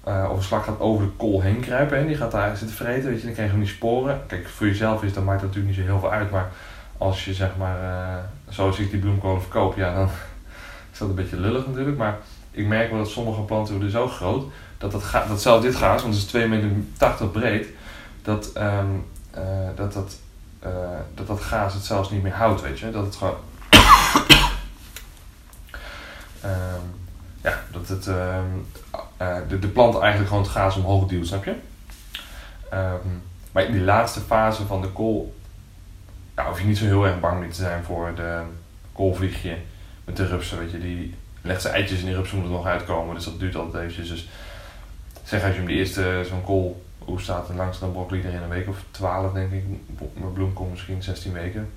Eh, 0.03 0.27
of 0.31 0.37
een 0.37 0.43
slak 0.43 0.63
gaat 0.63 0.79
over 0.79 1.05
de 1.05 1.11
kool 1.11 1.41
heen 1.41 1.59
kruipen 1.59 1.97
en 1.97 2.07
die 2.07 2.15
gaat 2.15 2.31
daar 2.31 2.57
zitten 2.57 2.77
vreten, 2.77 3.09
weet 3.09 3.19
je, 3.19 3.25
dan 3.25 3.33
krijg 3.33 3.49
je 3.49 3.55
van 3.55 3.65
die 3.65 3.73
sporen. 3.73 4.21
Kijk, 4.27 4.47
voor 4.47 4.67
jezelf 4.67 5.03
is 5.03 5.13
dat 5.13 5.23
maakt 5.23 5.41
dat 5.41 5.49
natuurlijk 5.49 5.77
niet 5.77 5.85
zo 5.85 5.91
heel 5.91 5.99
veel 6.01 6.11
uit, 6.11 6.31
maar 6.31 6.49
als 6.97 7.25
je 7.25 7.33
zeg 7.33 7.49
maar, 7.57 7.81
eh, 7.81 8.23
zoals 8.49 8.79
ik 8.79 8.91
die 8.91 8.99
bloemkolen 8.99 9.41
verkoop, 9.41 9.75
ja, 9.75 9.93
dan 9.93 10.09
is 10.91 10.97
dat 10.97 11.09
een 11.09 11.15
beetje 11.15 11.39
lullig 11.39 11.67
natuurlijk. 11.67 11.97
Maar 11.97 12.17
ik 12.59 12.67
merk 12.67 12.89
wel 12.89 12.99
dat 12.99 13.09
sommige 13.09 13.41
planten 13.41 13.73
worden 13.73 13.91
zo 13.91 14.07
groot, 14.07 14.51
dat, 14.77 14.91
dat, 14.91 15.03
ga, 15.03 15.25
dat 15.27 15.41
zelfs 15.41 15.63
dit 15.63 15.75
gaas, 15.75 16.01
want 16.01 16.15
het 16.15 16.23
is 16.23 16.41
2,80 16.41 16.49
meter 16.49 17.27
breed, 17.31 17.67
dat, 18.21 18.51
ehm, 18.51 18.87
eh, 19.31 19.43
dat, 19.75 19.93
dat, 19.93 20.19
eh, 20.59 20.71
dat 21.15 21.27
dat 21.27 21.41
gaas 21.41 21.73
het 21.73 21.83
zelfs 21.83 22.09
niet 22.09 22.23
meer 22.23 22.33
houdt, 22.33 22.61
weet 22.61 22.79
je. 22.79 22.91
Dat 22.91 23.05
het 23.05 23.15
gewoon... 23.15 23.37
Ehm, 26.41 26.85
ja, 27.41 27.63
dat 27.71 27.87
het, 27.87 28.07
ehm, 28.07 28.45
eh, 29.17 29.37
de, 29.47 29.59
de 29.59 29.67
plant 29.67 29.97
eigenlijk 29.97 30.27
gewoon 30.27 30.43
het 30.43 30.51
gaas 30.51 30.75
omhoog 30.75 31.07
duwt, 31.07 31.27
snap 31.27 31.45
je? 31.45 31.55
Maar 33.51 33.63
in 33.63 33.71
die 33.71 33.81
laatste 33.81 34.19
fase 34.19 34.65
van 34.65 34.81
de 34.81 34.87
kool 34.87 35.35
hoef 36.35 36.59
je 36.59 36.65
niet 36.65 36.77
zo 36.77 36.85
heel 36.85 37.05
erg 37.05 37.19
bang 37.19 37.39
mee 37.39 37.49
te 37.49 37.55
zijn 37.55 37.83
voor 37.83 38.11
de 38.15 38.41
koolvliegje 38.93 39.57
met 40.05 40.17
de 40.17 40.25
rupsen, 40.25 40.57
weet 40.57 40.71
je. 40.71 40.79
Die 40.79 41.15
legt 41.49 41.61
zijn 41.61 41.73
eitjes 41.73 41.99
en 41.99 42.05
die 42.05 42.15
rupsen 42.15 42.37
moeten 42.37 42.55
er 42.55 42.61
nog 42.61 42.71
uitkomen, 42.71 43.15
dus 43.15 43.23
dat 43.23 43.39
duurt 43.39 43.55
altijd 43.55 43.83
eventjes. 43.83 44.09
Dus 44.09 44.27
zeg 45.23 45.43
als 45.43 45.51
je 45.51 45.57
hem 45.57 45.67
de 45.67 45.73
eerste, 45.73 46.25
zo'n 46.27 46.43
kool, 46.43 46.85
hoe 46.97 47.21
staat 47.21 47.49
er 47.49 47.55
langs, 47.55 47.79
dan 47.79 47.91
broccoli 47.91 48.21
er 48.21 48.33
in 48.33 48.41
een 48.41 48.49
week 48.49 48.67
of 48.67 48.83
12 48.91 49.33
denk 49.33 49.51
ik. 49.51 49.63
Mijn 50.13 50.33
bloemkool 50.33 50.65
misschien 50.65 51.03
16 51.03 51.33
weken. 51.33 51.71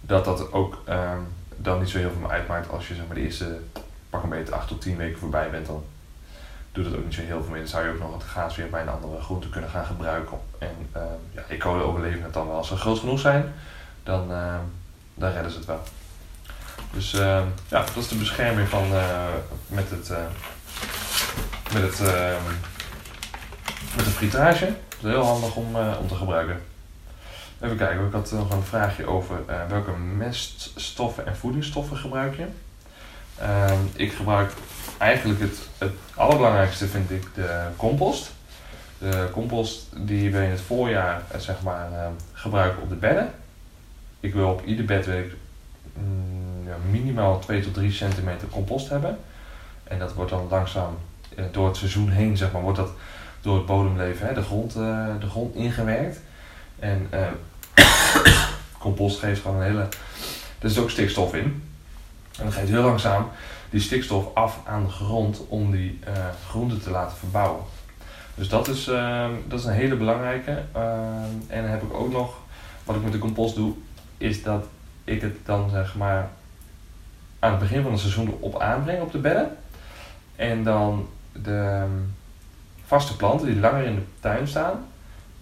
Dat 0.00 0.24
dat 0.24 0.52
ook 0.52 0.82
ehm, 0.84 1.20
dan 1.56 1.78
niet 1.78 1.88
zo 1.88 1.98
heel 1.98 2.12
veel 2.18 2.30
uitmaakt 2.30 2.70
als 2.70 2.88
je 2.88 2.94
zeg 2.94 3.06
maar 3.06 3.16
de 3.16 3.22
eerste 3.22 3.58
pak 4.10 4.22
een 4.22 4.28
beetje 4.28 4.54
8 4.54 4.68
tot 4.68 4.80
10 4.80 4.96
weken 4.96 5.18
voorbij 5.18 5.50
bent, 5.50 5.66
dan 5.66 5.84
doet 6.72 6.84
het 6.84 6.96
ook 6.96 7.04
niet 7.04 7.14
zo 7.14 7.22
heel 7.22 7.42
veel 7.42 7.50
meer. 7.50 7.60
Dan 7.60 7.68
zou 7.68 7.84
je 7.84 7.92
ook 7.92 7.98
nog 7.98 8.12
het 8.12 8.22
gaas 8.22 8.56
weer 8.56 8.70
bij 8.70 8.82
een 8.82 8.88
andere 8.88 9.20
groente 9.20 9.48
kunnen 9.48 9.70
gaan 9.70 9.86
gebruiken. 9.86 10.38
En 10.58 10.88
uh, 10.96 11.02
ja, 11.30 11.42
ecolen 11.48 11.84
overleven 11.84 12.22
het 12.22 12.32
dan 12.32 12.46
wel. 12.46 12.56
Als 12.56 12.68
ze 12.68 12.76
groot 12.76 12.98
genoeg 12.98 13.20
zijn, 13.20 13.52
dan, 14.02 14.30
uh, 14.30 14.54
dan 15.14 15.32
redden 15.32 15.50
ze 15.50 15.56
het 15.56 15.66
wel. 15.66 15.80
Dus 16.92 17.14
uh, 17.14 17.20
ja, 17.68 17.84
dat 17.84 17.96
is 17.96 18.08
de 18.08 18.14
bescherming 18.14 18.68
van, 18.68 18.92
uh, 18.92 19.24
met 19.66 19.90
het, 19.90 20.12
met 21.72 21.82
het 21.82 22.00
met 23.96 24.04
de 24.04 24.10
fritage. 24.10 24.64
Dat 24.66 25.10
is 25.10 25.16
heel 25.16 25.24
handig 25.24 25.54
om, 25.54 25.76
om 25.76 26.08
te 26.08 26.14
gebruiken. 26.14 26.60
Even 27.60 27.76
kijken, 27.76 28.06
ik 28.06 28.12
had 28.12 28.32
nog 28.32 28.50
een 28.50 28.62
vraagje 28.62 29.06
over 29.06 29.36
welke 29.68 29.90
meststoffen 30.16 31.26
en 31.26 31.36
voedingsstoffen 31.36 31.96
gebruik 31.96 32.36
je. 32.36 32.46
Uh, 33.42 33.72
ik 33.94 34.12
gebruik 34.12 34.52
eigenlijk 34.98 35.40
het, 35.40 35.58
het 35.78 35.92
allerbelangrijkste 36.14 36.86
vind 36.86 37.10
ik 37.10 37.24
de 37.34 37.66
compost. 37.76 38.30
De 38.98 39.28
compost 39.32 39.86
die 39.96 40.32
we 40.32 40.44
in 40.44 40.50
het 40.50 40.60
voorjaar 40.60 41.22
zeg 41.38 41.62
maar, 41.62 41.90
uh, 41.92 42.06
gebruiken 42.32 42.82
op 42.82 42.88
de 42.88 42.94
bedden. 42.94 43.30
Ik 44.20 44.34
wil 44.34 44.50
op 44.50 44.64
ieder 44.64 44.84
bed 44.84 45.06
wil 45.06 45.18
ik, 45.18 45.32
mm, 45.92 46.37
ja, 46.68 46.76
minimaal 46.90 47.38
2 47.38 47.62
tot 47.62 47.74
3 47.74 47.92
centimeter 47.92 48.48
compost 48.48 48.88
hebben. 48.88 49.18
En 49.84 49.98
dat 49.98 50.14
wordt 50.14 50.30
dan 50.30 50.46
langzaam 50.50 50.98
uh, 51.38 51.44
door 51.52 51.66
het 51.66 51.76
seizoen 51.76 52.08
heen, 52.08 52.36
zeg 52.36 52.52
maar, 52.52 52.62
wordt 52.62 52.78
dat 52.78 52.90
door 53.40 53.56
het 53.56 53.66
bodemleven, 53.66 54.26
hè, 54.26 54.34
de, 54.34 54.42
grond, 54.42 54.76
uh, 54.76 55.06
de 55.20 55.28
grond 55.28 55.54
ingewerkt. 55.54 56.20
En 56.78 57.08
compost 58.78 59.18
geeft 59.18 59.40
gewoon 59.40 59.56
een 59.56 59.62
hele... 59.62 59.88
Er 60.58 60.70
zit 60.70 60.82
ook 60.82 60.90
stikstof 60.90 61.34
in. 61.34 61.62
En 62.38 62.44
dan 62.44 62.52
geeft 62.52 62.68
heel 62.68 62.82
langzaam 62.82 63.30
die 63.70 63.80
stikstof 63.80 64.34
af 64.34 64.60
aan 64.64 64.84
de 64.84 64.90
grond 64.90 65.42
om 65.48 65.70
die 65.70 65.98
uh, 66.08 66.14
groenten 66.48 66.82
te 66.82 66.90
laten 66.90 67.16
verbouwen. 67.16 67.62
Dus 68.34 68.48
dat 68.48 68.68
is, 68.68 68.88
uh, 68.88 69.26
dat 69.48 69.58
is 69.58 69.64
een 69.64 69.72
hele 69.72 69.96
belangrijke. 69.96 70.62
Uh, 70.76 70.82
en 71.46 71.62
dan 71.62 71.70
heb 71.70 71.82
ik 71.82 71.94
ook 71.94 72.12
nog, 72.12 72.36
wat 72.84 72.96
ik 72.96 73.02
met 73.02 73.12
de 73.12 73.18
compost 73.18 73.54
doe, 73.54 73.74
is 74.18 74.42
dat 74.42 74.66
ik 75.04 75.20
het 75.20 75.36
dan 75.44 75.70
zeg 75.70 75.94
maar 75.96 76.30
aan 77.38 77.50
het 77.50 77.60
begin 77.60 77.82
van 77.82 77.90
het 77.90 78.00
seizoen 78.00 78.36
op 78.40 78.60
aanbreng 78.60 79.02
op 79.02 79.12
de 79.12 79.18
bedden. 79.18 79.56
En 80.36 80.64
dan 80.64 81.08
de 81.32 81.84
vaste 82.84 83.16
planten 83.16 83.46
die 83.46 83.60
langer 83.60 83.84
in 83.84 83.94
de 83.94 84.02
tuin 84.20 84.48
staan, 84.48 84.86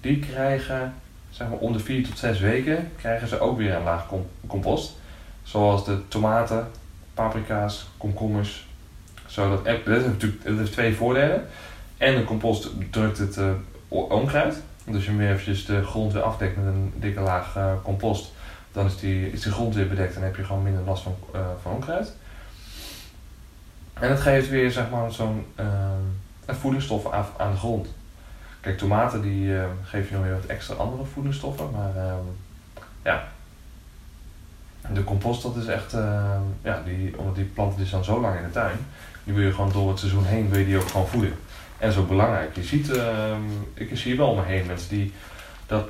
die 0.00 0.19
krijgen 0.19 0.95
zeg 1.31 1.49
maar 1.49 1.59
om 1.59 1.73
de 1.73 1.79
4 1.79 2.05
tot 2.05 2.19
6 2.19 2.41
weken 2.41 2.91
krijgen 2.97 3.29
ze 3.29 3.41
ook 3.41 3.59
weer 3.59 3.75
een 3.75 3.83
laag 3.83 4.07
compost. 4.47 4.97
Zoals 5.43 5.85
de 5.85 6.09
tomaten, 6.09 6.71
paprika's, 7.15 7.87
komkommers. 7.97 8.67
Zodat, 9.26 9.65
dat, 9.65 9.75
heeft 9.85 10.07
natuurlijk, 10.07 10.45
dat 10.45 10.57
heeft 10.57 10.73
twee 10.73 10.95
voordelen. 10.95 11.47
En 11.97 12.17
de 12.17 12.25
compost 12.25 12.71
drukt 12.91 13.19
het 13.19 13.37
uh, 13.37 13.50
onkruid. 13.88 14.62
Dus 14.85 15.05
je 15.05 15.17
weer 15.17 15.31
eventjes 15.31 15.67
de 15.67 15.85
grond 15.85 16.12
weer 16.12 16.23
afdekt 16.23 16.57
met 16.57 16.67
een 16.67 16.93
dikke 16.97 17.21
laag 17.21 17.57
uh, 17.57 17.73
compost. 17.83 18.33
Dan 18.76 18.87
is, 18.87 18.99
die, 18.99 19.33
is 19.33 19.42
de 19.42 19.50
grond 19.50 19.75
weer 19.75 19.88
bedekt 19.88 20.16
en 20.16 20.23
heb 20.23 20.37
je 20.37 20.45
gewoon 20.45 20.62
minder 20.62 20.85
last 20.85 21.02
van, 21.02 21.16
uh, 21.35 21.40
van 21.62 21.73
onkruid. 21.73 22.12
En 23.92 24.11
het 24.11 24.21
geeft 24.21 24.49
weer 24.49 24.71
zeg 24.71 24.90
maar 24.90 25.12
zo'n 25.12 25.47
voedingsstoffen 26.47 27.12
aan, 27.12 27.26
aan 27.37 27.50
de 27.50 27.59
grond. 27.59 27.88
Kijk, 28.61 28.78
tomaten 28.78 29.23
die 29.23 29.45
uh, 29.45 29.64
geven 29.85 30.09
je 30.09 30.14
nog 30.14 30.25
weer 30.25 30.35
wat 30.35 30.47
extra 30.47 30.75
andere 30.75 31.04
voedingsstoffen, 31.04 31.71
maar 31.71 31.97
uh, 31.97 32.14
ja. 33.04 33.28
De 34.92 35.04
compost 35.04 35.42
dat 35.42 35.56
is 35.56 35.66
echt, 35.66 35.95
uh, 35.95 36.37
ja, 36.62 36.83
die, 36.85 37.18
omdat 37.18 37.35
die 37.35 37.45
planten 37.45 37.78
die 37.78 37.87
staan 37.87 38.04
zo 38.04 38.21
lang 38.21 38.37
in 38.37 38.45
de 38.45 38.50
tuin, 38.50 38.78
die 39.25 39.35
wil 39.35 39.45
je 39.45 39.52
gewoon 39.52 39.73
door 39.73 39.88
het 39.88 39.99
seizoen 39.99 40.25
heen, 40.25 40.49
wil 40.49 40.59
je 40.59 40.66
die 40.66 40.76
ook 40.76 40.88
gewoon 40.88 41.09
voeden. 41.09 41.35
En 41.78 41.97
ook 41.97 42.09
belangrijk. 42.09 42.56
Je 42.56 42.62
ziet, 42.62 42.90
ehm, 42.90 43.42
ik 43.75 43.97
zie 43.97 44.16
wel 44.16 44.28
om 44.28 44.37
me 44.37 44.45
heen 44.45 44.66
mensen 44.66 44.88
die 44.88 45.12
dat 45.66 45.88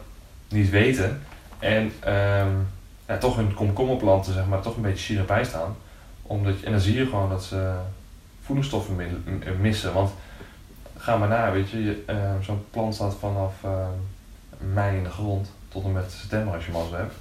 niet 0.49 0.71
weten 0.71 1.23
en 1.59 1.93
um, 2.13 2.67
ja, 3.09 3.19
toch 3.19 3.37
hun 3.37 3.55
komkommerplanten 3.55 4.33
zeg 4.33 4.47
maar 4.47 4.61
toch 4.61 4.77
een 4.77 4.83
beetje 4.83 5.05
sierop 5.05 5.27
bij 5.27 5.45
staan. 5.45 5.77
Omdat, 6.23 6.61
en 6.61 6.71
dan 6.71 6.81
zie 6.81 6.95
je 6.95 7.05
gewoon 7.05 7.29
dat 7.29 7.45
ze 7.45 7.75
voedingsstoffen 8.43 8.97
missen. 9.61 9.93
Want 9.93 10.11
ga 10.97 11.17
maar 11.17 11.29
na, 11.29 11.53
weet 11.53 11.71
je, 11.71 12.05
uh, 12.11 12.17
zo'n 12.41 12.65
plant 12.71 12.95
staat 12.95 13.15
vanaf 13.21 13.55
uh, 13.65 13.87
mei 14.73 14.97
in 14.97 15.05
de 15.05 15.11
grond 15.11 15.51
tot 15.69 15.85
en 15.85 15.93
met 15.93 16.13
september 16.13 16.55
als 16.55 16.67
je 16.67 16.73
mazzel 16.73 16.97
hebt. 16.97 17.15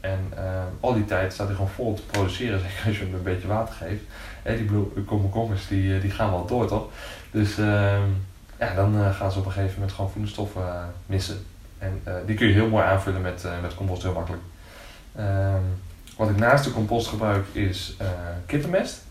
En 0.00 0.32
al 0.80 0.94
die 0.94 1.04
tijd 1.04 1.32
staat 1.32 1.46
hij 1.46 1.56
gewoon 1.56 1.70
vol 1.70 1.94
te 1.94 2.02
produceren, 2.02 2.60
zeker 2.68 2.86
als 2.86 2.98
je 2.98 3.04
hem 3.04 3.14
een 3.14 3.22
beetje 3.22 3.48
water 3.48 3.74
geeft. 3.74 4.02
En 4.42 4.56
die 4.56 5.04
komkommers 5.04 5.68
die, 5.68 6.00
die 6.00 6.10
gaan 6.10 6.30
wel 6.30 6.46
door 6.46 6.66
toch? 6.66 6.88
Dus 7.30 7.58
ehm, 7.58 8.08
ja, 8.58 8.74
dan 8.74 9.14
gaan 9.14 9.32
ze 9.32 9.38
op 9.38 9.46
een 9.46 9.52
gegeven 9.52 9.74
moment 9.74 9.92
gewoon 9.92 10.10
voedingsstoffen 10.10 10.92
missen. 11.06 11.46
En 11.78 12.02
die 12.26 12.36
kun 12.36 12.46
je 12.46 12.52
heel 12.52 12.68
mooi 12.68 12.84
aanvullen 12.84 13.20
met, 13.20 13.46
met 13.62 13.74
compost, 13.74 14.02
heel 14.02 14.12
makkelijk. 14.12 14.42
Ehm, 15.16 15.62
wat 16.16 16.30
ik 16.30 16.36
naast 16.36 16.64
de 16.64 16.72
compost 16.72 17.06
gebruik 17.06 17.46
is 17.52 17.96
kippenmest. 18.46 19.02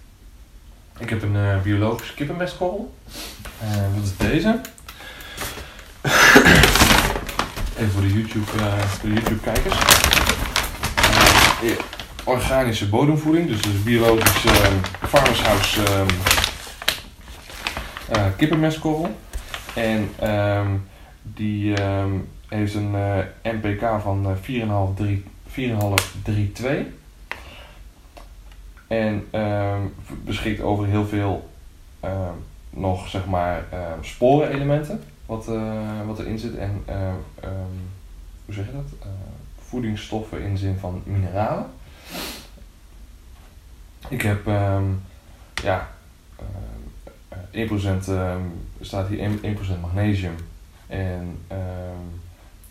Ik 0.98 1.10
heb 1.10 1.22
een 1.22 1.36
uh, 1.36 1.62
biologische 1.62 2.13
kippenmestkorrel. 2.13 2.93
Uh, 3.63 3.95
dat 3.95 4.03
is 4.03 4.17
deze. 4.17 4.60
Even 7.77 7.91
voor 7.91 8.01
de 8.01 8.13
YouTube, 8.13 8.51
uh, 8.55 8.79
voor 8.79 9.10
de 9.10 9.15
YouTube 9.15 9.39
kijkers. 9.39 9.75
organische 12.24 12.89
bodemvoeding, 12.89 13.48
dus 13.48 13.62
dus 13.62 13.83
biologisch 13.83 14.45
farmershouse 15.07 15.81
kippenmestkorrel. 18.38 19.17
En 19.75 20.10
die 21.22 21.74
heeft 22.48 22.74
een 22.74 22.95
NPK 23.43 24.01
van 24.01 24.38
4,532. 25.53 26.86
En 28.88 29.39
um, 29.39 29.93
beschikt 30.24 30.62
over 30.62 30.86
heel 30.86 31.05
veel 31.05 31.50
um, 32.05 32.12
nog 32.69 33.07
zeg 33.07 33.25
maar 33.25 33.65
uh, 33.74 33.91
sporenelementen 34.01 35.03
wat, 35.25 35.48
uh, 35.50 36.05
wat 36.05 36.19
erin 36.19 36.39
zit. 36.39 36.55
En 36.55 36.83
uh, 36.89 37.07
um, 37.43 37.89
hoe 38.45 38.53
zeg 38.53 38.65
je 38.65 38.72
dat? 38.72 39.10
voedingsstoffen 39.67 40.41
in 40.41 40.53
de 40.53 40.60
zin 40.60 40.77
van 40.77 41.01
mineralen. 41.05 41.65
Ik 44.07 44.22
heb 44.22 44.45
ja, 45.63 45.89
1% 47.51 47.65
staat 48.81 49.07
hier 49.07 49.39
1%, 49.41 49.79
magnesium 49.81 50.36
en 50.88 51.38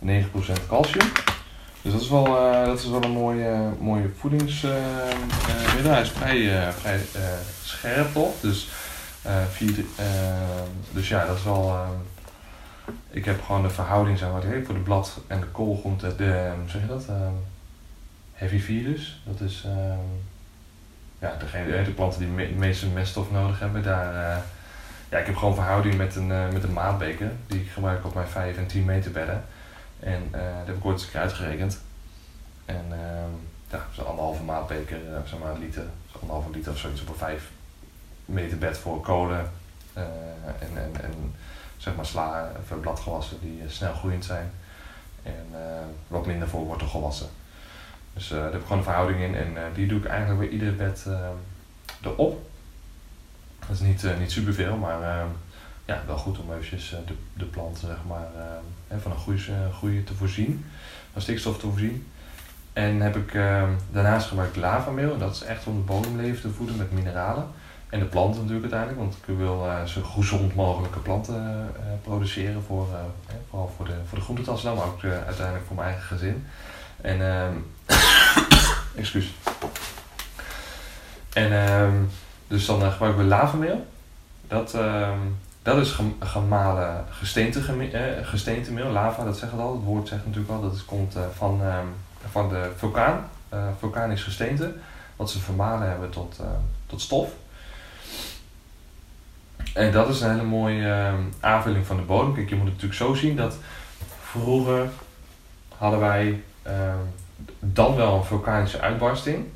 9% 0.04 0.66
calcium. 0.68 1.06
Dus 1.82 1.92
dat 1.92 2.00
is 2.00 2.08
wel, 2.08 2.26
uh, 2.26 2.66
dat 2.66 2.78
is 2.78 2.88
wel 2.88 3.02
een 3.02 3.10
mooie, 3.10 3.70
mooie 3.80 4.10
voedingsmiddel. 4.18 4.80
Uh, 5.76 5.84
uh, 5.84 5.92
hij 5.92 6.00
is 6.00 6.10
vrij, 6.10 6.72
vrij 6.72 7.00
scherp 7.62 8.12
toch? 8.12 8.40
Dus, 8.40 8.68
vier, 9.50 9.84
dus 10.90 11.08
ja, 11.08 11.26
dat 11.26 11.36
is 11.36 11.44
wel. 11.44 11.76
ik 13.10 13.24
heb 13.24 13.42
gewoon 13.42 13.62
de 13.62 13.70
verhouding 13.70 14.18
zeg 14.18 14.30
maar, 14.30 14.42
voor 14.64 14.74
de 14.74 14.80
blad 14.80 15.20
en 15.26 15.40
de 15.40 15.46
koolgroente, 15.46 16.16
de, 16.16 16.52
zeg 16.66 16.80
je 16.80 16.86
dat? 16.86 17.04
heavy 18.32 18.58
virus. 18.58 19.20
Dat 19.24 19.40
is 19.40 19.66
ja, 21.18 21.36
degene, 21.38 21.84
de 21.84 21.90
planten 21.90 22.20
die 22.20 22.28
me, 22.28 22.48
meeste 22.56 22.86
meststof 22.86 23.30
nodig 23.30 23.60
hebben. 23.60 23.82
Daar, 23.82 24.42
ja, 25.08 25.18
ik 25.18 25.26
heb 25.26 25.36
gewoon 25.36 25.54
verhouding 25.54 25.96
met 25.96 26.16
een, 26.16 26.26
met 26.26 26.62
een 26.62 26.72
maatbeker 26.72 27.30
die 27.46 27.60
ik 27.60 27.70
gebruik 27.70 28.04
op 28.04 28.14
mijn 28.14 28.26
5 28.26 28.56
en 28.56 28.66
10 28.66 28.84
meter 28.84 29.10
bedden. 29.10 29.44
En 30.02 30.22
uh, 30.34 30.40
dat 30.58 30.66
heb 30.66 30.76
ik 30.76 30.84
ooit 30.84 31.00
eens 31.00 31.16
uitgerekend. 31.16 31.80
En 32.64 32.84
uh, 32.90 32.98
ja, 33.70 33.86
zo'n 33.92 34.06
anderhalve 34.06 34.42
maatbeker, 34.42 34.98
uh, 34.98 35.16
zeg 35.24 35.38
maar 35.38 35.54
een 35.54 35.60
liter, 35.60 35.84
anderhalve 36.12 36.50
liter 36.50 36.72
of 36.72 36.78
zoiets 36.78 37.00
op 37.00 37.08
een 37.08 37.14
5 37.14 37.50
meter 38.24 38.58
bed 38.58 38.78
voor 38.78 39.00
kolen. 39.00 39.50
Uh, 39.96 40.02
en, 40.58 40.70
en, 40.74 41.02
en 41.02 41.34
zeg 41.76 41.96
maar 41.96 42.06
sla 42.06 42.52
of 42.70 42.80
bladgewassen 42.80 43.40
die 43.40 43.62
snel 43.66 43.94
groeiend 43.94 44.24
zijn. 44.24 44.50
En 45.22 45.46
wat 46.08 46.26
minder 46.26 46.48
voor 46.48 46.64
wortelgewassen. 46.64 47.28
Dus 48.12 48.28
daar 48.28 48.42
heb 48.42 48.54
ik 48.54 48.62
gewoon 48.62 48.78
een 48.78 48.84
verhouding 48.84 49.20
in 49.20 49.36
en 49.36 49.56
die 49.74 49.86
doe 49.86 49.98
ik 49.98 50.04
eigenlijk 50.04 50.40
bij 50.40 50.48
iedere 50.48 50.72
bed 50.72 51.06
erop. 52.02 52.50
Dat 53.58 53.70
is 53.70 53.80
niet, 53.80 54.18
niet 54.18 54.32
superveel, 54.32 54.76
maar 54.76 55.02
ehm, 55.02 55.28
ja, 55.84 56.02
wel 56.06 56.16
goed 56.16 56.38
om 56.38 56.52
eventjes 56.52 56.88
de, 57.06 57.14
de 57.34 57.44
planten 57.44 57.86
zeg 57.86 57.98
maar, 58.08 58.28
van 59.00 59.10
een 59.10 59.18
goede, 59.18 59.40
goede 59.72 60.04
te 60.04 60.14
voorzien, 60.14 60.64
van 61.12 61.22
stikstof 61.22 61.58
te 61.58 61.66
voorzien. 61.66 62.06
En 62.72 63.00
heb 63.00 63.16
ik 63.16 63.34
uh, 63.34 63.62
daarnaast 63.90 64.26
gebruikt 64.26 64.56
lavameel. 64.56 65.18
Dat 65.18 65.34
is 65.34 65.42
echt 65.42 65.66
om 65.66 65.76
de 65.76 65.82
bodemleven 65.82 66.40
te 66.40 66.56
voeden 66.56 66.76
met 66.76 66.92
mineralen. 66.92 67.46
En 67.88 67.98
de 67.98 68.04
planten 68.04 68.40
natuurlijk 68.40 68.72
uiteindelijk, 68.72 69.00
want 69.00 69.14
ik 69.14 69.36
wil 69.36 69.66
zo 69.86 70.02
gezond 70.02 70.54
mogelijke 70.54 70.98
planten 70.98 71.70
produceren. 72.02 72.62
Voor, 72.62 72.86
vooral 73.48 73.72
voor 73.76 73.86
de, 73.86 73.94
voor 74.08 74.18
de 74.18 74.24
groentetas 74.24 74.62
dan, 74.62 74.76
maar 74.76 74.86
ook 74.86 75.04
uiteindelijk 75.04 75.66
voor 75.66 75.76
mijn 75.76 75.88
eigen 75.88 76.06
gezin. 76.06 76.46
En, 77.00 77.20
um, 77.20 77.66
excuus. 78.96 79.34
En 81.32 81.52
um, 81.52 82.10
dus 82.46 82.66
dan 82.66 82.92
gebruik 82.92 83.18
ik 83.18 83.26
lavameel. 83.26 83.86
Dat, 84.48 84.74
um, 84.74 85.38
dat 85.62 85.78
is 85.78 85.98
gemalen 86.20 87.04
gesteente, 87.10 87.88
eh, 87.92 88.26
gesteentemeel, 88.26 88.90
lava, 88.90 89.24
dat 89.24 89.38
zegt 89.38 89.52
het 89.52 89.60
al. 89.60 89.72
Het 89.72 89.84
woord 89.84 90.08
zegt 90.08 90.26
natuurlijk 90.26 90.52
al, 90.52 90.60
dat 90.60 90.72
het 90.72 90.84
komt 90.84 91.16
uh, 91.16 91.22
van, 91.36 91.60
uh, 91.62 91.78
van 92.30 92.48
de 92.48 92.70
vulkaan, 92.76 93.28
uh, 93.54 93.64
vulkanisch 93.78 94.22
gesteente, 94.22 94.74
wat 95.16 95.30
ze 95.30 95.40
vermalen 95.40 95.88
hebben 95.88 96.10
tot, 96.10 96.40
tot 96.86 97.00
stof. 97.00 97.30
En 99.74 99.92
dat 99.92 100.08
is 100.08 100.20
een 100.20 100.30
hele 100.30 100.42
mooie 100.42 101.14
aanvulling 101.40 101.86
van 101.86 101.96
de 101.96 102.02
bodem. 102.02 102.34
Kijk, 102.34 102.48
je 102.48 102.54
moet 102.54 102.64
het 102.64 102.74
natuurlijk 102.74 103.00
zo 103.00 103.14
zien 103.14 103.36
dat 103.36 103.56
vroeger 104.20 104.88
hadden 105.76 106.00
wij 106.00 106.42
dan 107.58 107.96
wel 107.96 108.16
een 108.16 108.24
vulkanische 108.24 108.80
uitbarsting. 108.80 109.46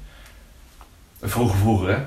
Vroeger, 1.23 1.59
vroeger 1.59 1.89
hè. 1.89 2.05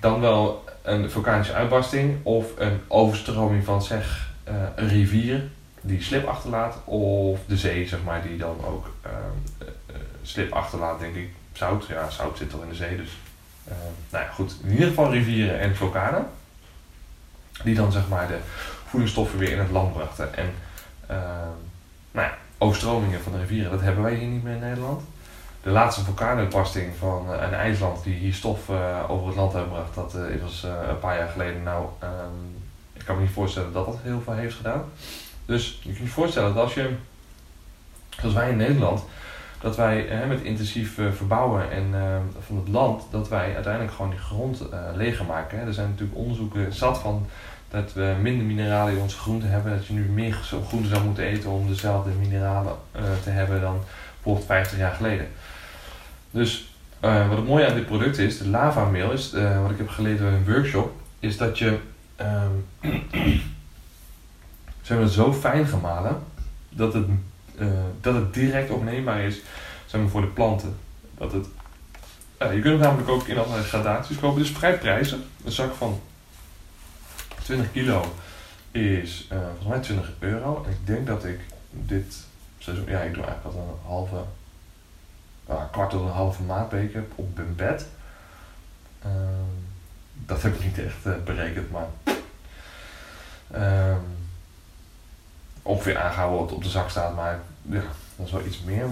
Dan 0.00 0.20
wel 0.20 0.61
een 0.82 1.10
vulkanische 1.10 1.52
uitbarsting 1.52 2.18
of 2.22 2.46
een 2.58 2.80
overstroming 2.88 3.64
van 3.64 3.82
zeg 3.82 4.30
uh, 4.48 4.54
een 4.74 4.88
rivier 4.88 5.42
die 5.80 6.02
slip 6.02 6.26
achterlaat 6.26 6.76
of 6.84 7.40
de 7.46 7.56
zee 7.56 7.88
zeg 7.88 8.02
maar 8.02 8.22
die 8.22 8.36
dan 8.36 8.64
ook 8.64 8.90
uh, 9.06 9.12
uh, 9.62 9.96
slip 10.22 10.52
achterlaat 10.52 10.98
denk 10.98 11.14
ik. 11.14 11.28
Zout 11.52 11.86
ja 11.86 12.10
zout 12.10 12.38
zit 12.38 12.50
toch 12.50 12.62
in 12.62 12.68
de 12.68 12.74
zee 12.74 12.96
dus 12.96 13.16
nou 14.10 14.24
ja 14.24 14.30
goed. 14.30 14.56
In 14.62 14.70
ieder 14.70 14.88
geval 14.88 15.10
rivieren 15.10 15.60
en 15.60 15.76
vulkanen 15.76 16.26
die 17.64 17.74
dan 17.74 17.92
zeg 17.92 18.08
maar 18.08 18.28
de 18.28 18.38
voedingsstoffen 18.86 19.38
weer 19.38 19.50
in 19.50 19.58
het 19.58 19.70
land 19.70 19.92
brachten. 19.92 20.34
En 20.34 20.50
nou 22.12 22.26
ja 22.28 22.34
overstromingen 22.58 23.22
van 23.22 23.32
de 23.32 23.38
rivieren 23.38 23.70
dat 23.70 23.80
hebben 23.80 24.02
wij 24.02 24.14
hier 24.14 24.28
niet 24.28 24.42
meer 24.42 24.54
in 24.54 24.60
Nederland 24.60 25.02
de 25.62 25.70
laatste 25.70 26.04
vulkaanuitbarsting 26.04 26.92
van 26.98 27.26
uh, 27.28 27.42
een 27.42 27.54
IJsland 27.54 28.04
die 28.04 28.14
hier 28.14 28.34
stof 28.34 28.68
uh, 28.68 28.76
over 29.08 29.26
het 29.26 29.36
land 29.36 29.52
heeft 29.52 29.64
gebracht, 29.64 29.94
dat 29.94 30.14
uh, 30.16 30.42
was 30.42 30.62
een 30.62 30.98
paar 30.98 31.16
jaar 31.16 31.28
geleden. 31.28 31.62
Nou, 31.62 31.86
um, 32.02 32.62
ik 32.92 33.04
kan 33.04 33.16
me 33.16 33.22
niet 33.22 33.30
voorstellen 33.30 33.72
dat 33.72 33.86
dat 33.86 33.98
heel 34.02 34.20
veel 34.24 34.32
heeft 34.32 34.54
gedaan. 34.54 34.84
Dus 35.46 35.80
je 35.82 35.92
kunt 35.92 35.98
je 35.98 36.12
voorstellen 36.12 36.54
dat 36.54 36.62
als 36.62 36.74
je, 36.74 36.90
zoals 38.20 38.34
wij 38.34 38.50
in 38.50 38.56
Nederland, 38.56 39.04
dat 39.60 39.76
wij 39.76 40.26
met 40.28 40.42
intensief 40.42 40.98
verbouwen 41.14 41.70
en, 41.70 41.90
ehm, 41.94 42.22
van 42.46 42.56
het 42.56 42.68
land, 42.68 43.02
dat 43.10 43.28
wij 43.28 43.54
uiteindelijk 43.54 43.94
gewoon 43.94 44.10
die 44.10 44.20
grond 44.20 44.62
leger 44.94 45.24
maken. 45.24 45.58
Hè. 45.58 45.66
Er 45.66 45.74
zijn 45.74 45.88
natuurlijk 45.88 46.18
onderzoeken 46.18 46.72
zat 46.72 46.98
van 46.98 47.26
dat 47.68 47.92
we 47.92 48.14
minder 48.20 48.46
mineralen 48.46 48.92
in 48.94 49.00
onze 49.00 49.18
groenten 49.18 49.50
hebben. 49.50 49.76
Dat 49.76 49.86
je 49.86 49.92
nu 49.92 50.02
meer 50.02 50.32
groenten 50.66 50.90
zou 50.90 51.04
moeten 51.04 51.24
eten 51.24 51.50
om 51.50 51.68
dezelfde 51.68 52.10
mineralen 52.10 52.74
te 53.22 53.30
hebben 53.30 53.60
dan 53.60 53.80
bijvoorbeeld 54.22 54.46
50 54.46 54.78
jaar 54.78 54.94
geleden. 54.94 55.28
Dus 56.30 56.74
uh, 57.04 57.28
wat 57.28 57.36
het 57.36 57.46
mooie 57.46 57.66
aan 57.68 57.74
dit 57.74 57.86
product 57.86 58.18
is, 58.18 58.38
de 58.38 58.48
lava 58.48 58.90
is, 59.12 59.34
uh, 59.34 59.62
wat 59.62 59.70
ik 59.70 59.78
heb 59.78 59.88
geleerd 59.88 60.18
in 60.18 60.26
een 60.26 60.44
workshop, 60.44 60.92
is 61.20 61.36
dat 61.36 61.58
je 61.58 61.78
um, 62.20 62.66
ze 64.82 64.94
het 64.94 65.12
zo 65.12 65.32
fijn 65.32 65.66
gemalen 65.66 66.22
dat 66.68 66.94
het, 66.94 67.06
uh, 67.58 67.68
dat 68.00 68.14
het 68.14 68.34
direct 68.34 68.70
opneembaar 68.70 69.20
is 69.20 69.40
zeg 69.86 70.00
maar, 70.00 70.10
voor 70.10 70.20
de 70.20 70.26
planten. 70.26 70.76
Dat 71.18 71.32
het, 71.32 71.46
je 72.38 72.60
kunt 72.60 72.64
het 72.64 72.80
namelijk 72.80 73.08
ook 73.08 73.26
in 73.26 73.38
allerlei 73.38 73.62
gradaties 73.62 74.18
kopen, 74.18 74.42
dus 74.42 74.50
vrij 74.50 74.78
prijzig. 74.78 75.18
Een 75.44 75.52
zak 75.52 75.74
van 75.74 76.00
20 77.42 77.72
kilo 77.72 78.14
is 78.70 79.28
volgens 79.28 79.68
mij 79.68 79.80
20 79.80 80.12
euro. 80.18 80.62
En 80.66 80.70
ik 80.70 80.86
denk 80.86 81.06
dat 81.06 81.24
ik 81.24 81.40
dit 81.70 82.16
ja, 82.64 82.72
ik 82.72 83.14
doe 83.14 83.24
eigenlijk 83.24 83.44
altijd 83.44 83.64
een 83.64 83.86
halve 83.86 84.24
een 85.46 85.70
kwart 85.70 85.90
tot 85.90 86.00
een 86.00 86.08
halve 86.08 86.42
maatbeker 86.42 87.04
op 87.14 87.36
mijn 87.36 87.54
bed. 87.54 87.86
Ehm, 89.02 89.52
dat 90.12 90.42
heb 90.42 90.54
ik 90.54 90.64
niet 90.64 90.78
echt 90.78 91.06
uh, 91.06 91.14
berekend, 91.24 91.70
maar 91.70 91.86
uh, 93.54 93.96
ongeveer 95.62 95.98
aangehouden 95.98 96.40
wat 96.40 96.52
op 96.52 96.62
de 96.62 96.68
zak 96.68 96.90
staat, 96.90 97.14
maar 97.14 97.40
ja, 97.62 97.82
dat 98.16 98.26
is 98.26 98.32
wel 98.32 98.44
iets 98.44 98.62
meer. 98.62 98.86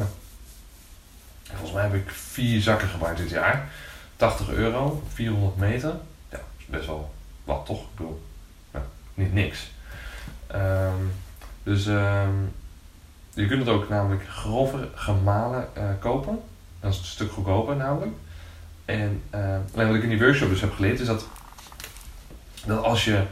Volgens 1.43 1.73
mij 1.73 1.83
heb 1.83 1.95
ik 1.95 2.11
vier 2.11 2.61
zakken 2.61 2.89
gebruikt 2.89 3.19
dit 3.19 3.31
jaar. 3.31 3.69
80 4.17 4.49
euro, 4.49 5.03
400 5.13 5.57
meter. 5.57 5.95
Ja, 6.29 6.39
is 6.59 6.67
best 6.67 6.87
wel 6.87 7.15
wat 7.45 7.67
toch? 7.67 7.81
Ik 7.81 7.97
bedoel, 7.97 8.23
niet 9.15 9.33
niks. 9.33 9.71
Um, 10.55 11.13
dus 11.63 11.87
um, 11.87 12.53
je 13.35 13.47
kunt 13.47 13.61
het 13.61 13.69
ook 13.69 13.89
namelijk 13.89 14.29
grover 14.29 14.89
gemalen 14.95 15.69
uh, 15.77 15.85
kopen. 15.99 16.39
Dat 16.81 16.93
is 16.93 16.99
een 16.99 17.05
stuk 17.05 17.33
goedkoper 17.33 17.77
namelijk. 17.77 18.13
En 18.85 19.23
uh, 19.35 19.41
alleen 19.75 19.87
wat 19.87 19.97
ik 19.97 20.03
in 20.03 20.09
die 20.09 20.19
workshop 20.19 20.49
dus 20.49 20.61
heb 20.61 20.73
geleerd 20.73 21.01
is 21.01 21.07
dat, 21.07 21.27
dat 22.67 22.85
als 22.85 23.05
je. 23.05 23.23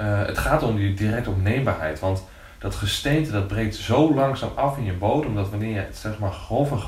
Uh, 0.00 0.26
het 0.26 0.38
gaat 0.38 0.62
om 0.62 0.76
die 0.76 0.94
directe 0.94 1.30
opneembaarheid. 1.30 2.00
Want 2.00 2.24
dat 2.58 2.74
gesteente 2.74 3.30
dat 3.30 3.46
breekt 3.46 3.74
zo 3.74 4.14
langzaam 4.14 4.50
af 4.54 4.76
in 4.76 4.84
je 4.84 4.92
bodem 4.92 5.34
dat 5.34 5.50
wanneer 5.50 5.74
je 5.74 5.80
het 5.80 5.96
zeg 5.96 6.18
maar 6.18 6.32
grover 6.32 6.78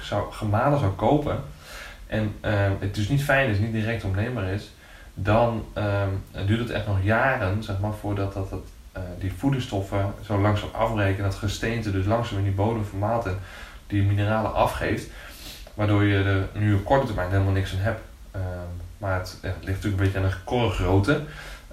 zou, 0.00 0.32
gemalen 0.32 0.78
zou 0.78 0.92
kopen. 0.92 1.42
En 2.06 2.34
het 2.78 2.94
dus 2.94 3.08
niet 3.08 3.24
fijn 3.24 3.50
is, 3.50 3.58
niet 3.58 3.72
direct 3.72 4.04
opneembaar 4.04 4.48
is. 4.48 4.70
Dan 5.14 5.64
duurt 6.46 6.60
het 6.60 6.70
echt 6.70 6.86
nog 6.86 7.02
jaren 7.02 7.62
zeg 7.62 7.80
maar, 7.80 7.92
voordat 7.92 8.32
dat, 8.32 8.50
dat 8.50 8.62
uh, 8.96 9.02
die 9.18 9.32
voedingsstoffen 9.32 10.14
zo 10.24 10.40
langzaam 10.40 10.68
afbreken, 10.72 11.22
dat 11.22 11.34
gesteente 11.34 11.90
dus 11.90 12.06
langzaam 12.06 12.38
in 12.38 12.44
die 12.44 12.52
bodem 12.52 12.84
vermaalt 12.84 13.28
die 13.86 14.02
mineralen 14.02 14.54
afgeeft, 14.54 15.10
waardoor 15.74 16.04
je 16.04 16.22
er 16.22 16.60
nu 16.60 16.74
op 16.74 16.84
korte 16.84 17.06
termijn 17.06 17.30
helemaal 17.30 17.52
niks 17.52 17.72
aan 17.72 17.78
hebt. 17.78 18.00
Uh, 18.36 18.42
maar 18.98 19.18
het, 19.18 19.38
ligt 19.42 19.58
natuurlijk 19.60 19.82
een 19.82 19.96
beetje 19.96 20.18
aan 20.18 20.28
de 20.28 20.34
korrelgrootte, 20.44 21.20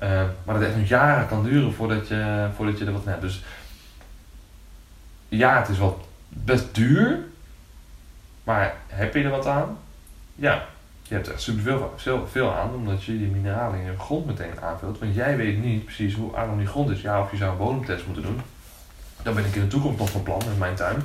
uh, 0.03 0.21
maar 0.43 0.55
dat 0.55 0.63
echt 0.63 0.75
nog 0.75 0.87
jaren 0.87 1.27
kan 1.27 1.43
duren 1.43 1.73
voordat 1.73 2.07
je, 2.07 2.47
voordat 2.55 2.79
je 2.79 2.85
er 2.85 2.91
wat 2.91 3.01
aan 3.05 3.11
hebt. 3.11 3.21
Dus 3.21 3.43
ja, 5.29 5.59
het 5.59 5.69
is 5.69 5.77
wel 5.77 6.07
best 6.29 6.75
duur, 6.75 7.19
maar 8.43 8.73
heb 8.87 9.13
je 9.13 9.23
er 9.23 9.29
wat 9.29 9.47
aan? 9.47 9.77
Ja, 10.35 10.65
je 11.09 11.15
hebt 11.15 11.27
er 11.27 11.33
echt 11.33 11.41
super 11.41 11.89
veel, 12.27 12.55
aan, 12.55 12.73
omdat 12.73 13.03
je 13.03 13.17
die 13.17 13.27
mineralen 13.27 13.79
in 13.79 13.85
je 13.85 13.97
grond 13.97 14.25
meteen 14.25 14.61
aanvult. 14.61 14.99
Want 14.99 15.15
jij 15.15 15.37
weet 15.37 15.63
niet 15.63 15.85
precies 15.85 16.15
hoe 16.15 16.35
arm 16.35 16.57
die 16.57 16.67
grond 16.67 16.89
is. 16.89 17.01
Ja, 17.01 17.21
of 17.21 17.31
je 17.31 17.37
zou 17.37 17.51
een 17.51 17.57
bodemtest 17.57 18.05
moeten 18.05 18.23
doen. 18.23 18.41
Dan 19.23 19.33
ben 19.33 19.45
ik 19.45 19.55
in 19.55 19.61
de 19.61 19.67
toekomst 19.67 19.99
nog 19.99 20.09
van 20.09 20.23
plan 20.23 20.41
in 20.41 20.57
mijn 20.57 20.75
tuin. 20.75 21.01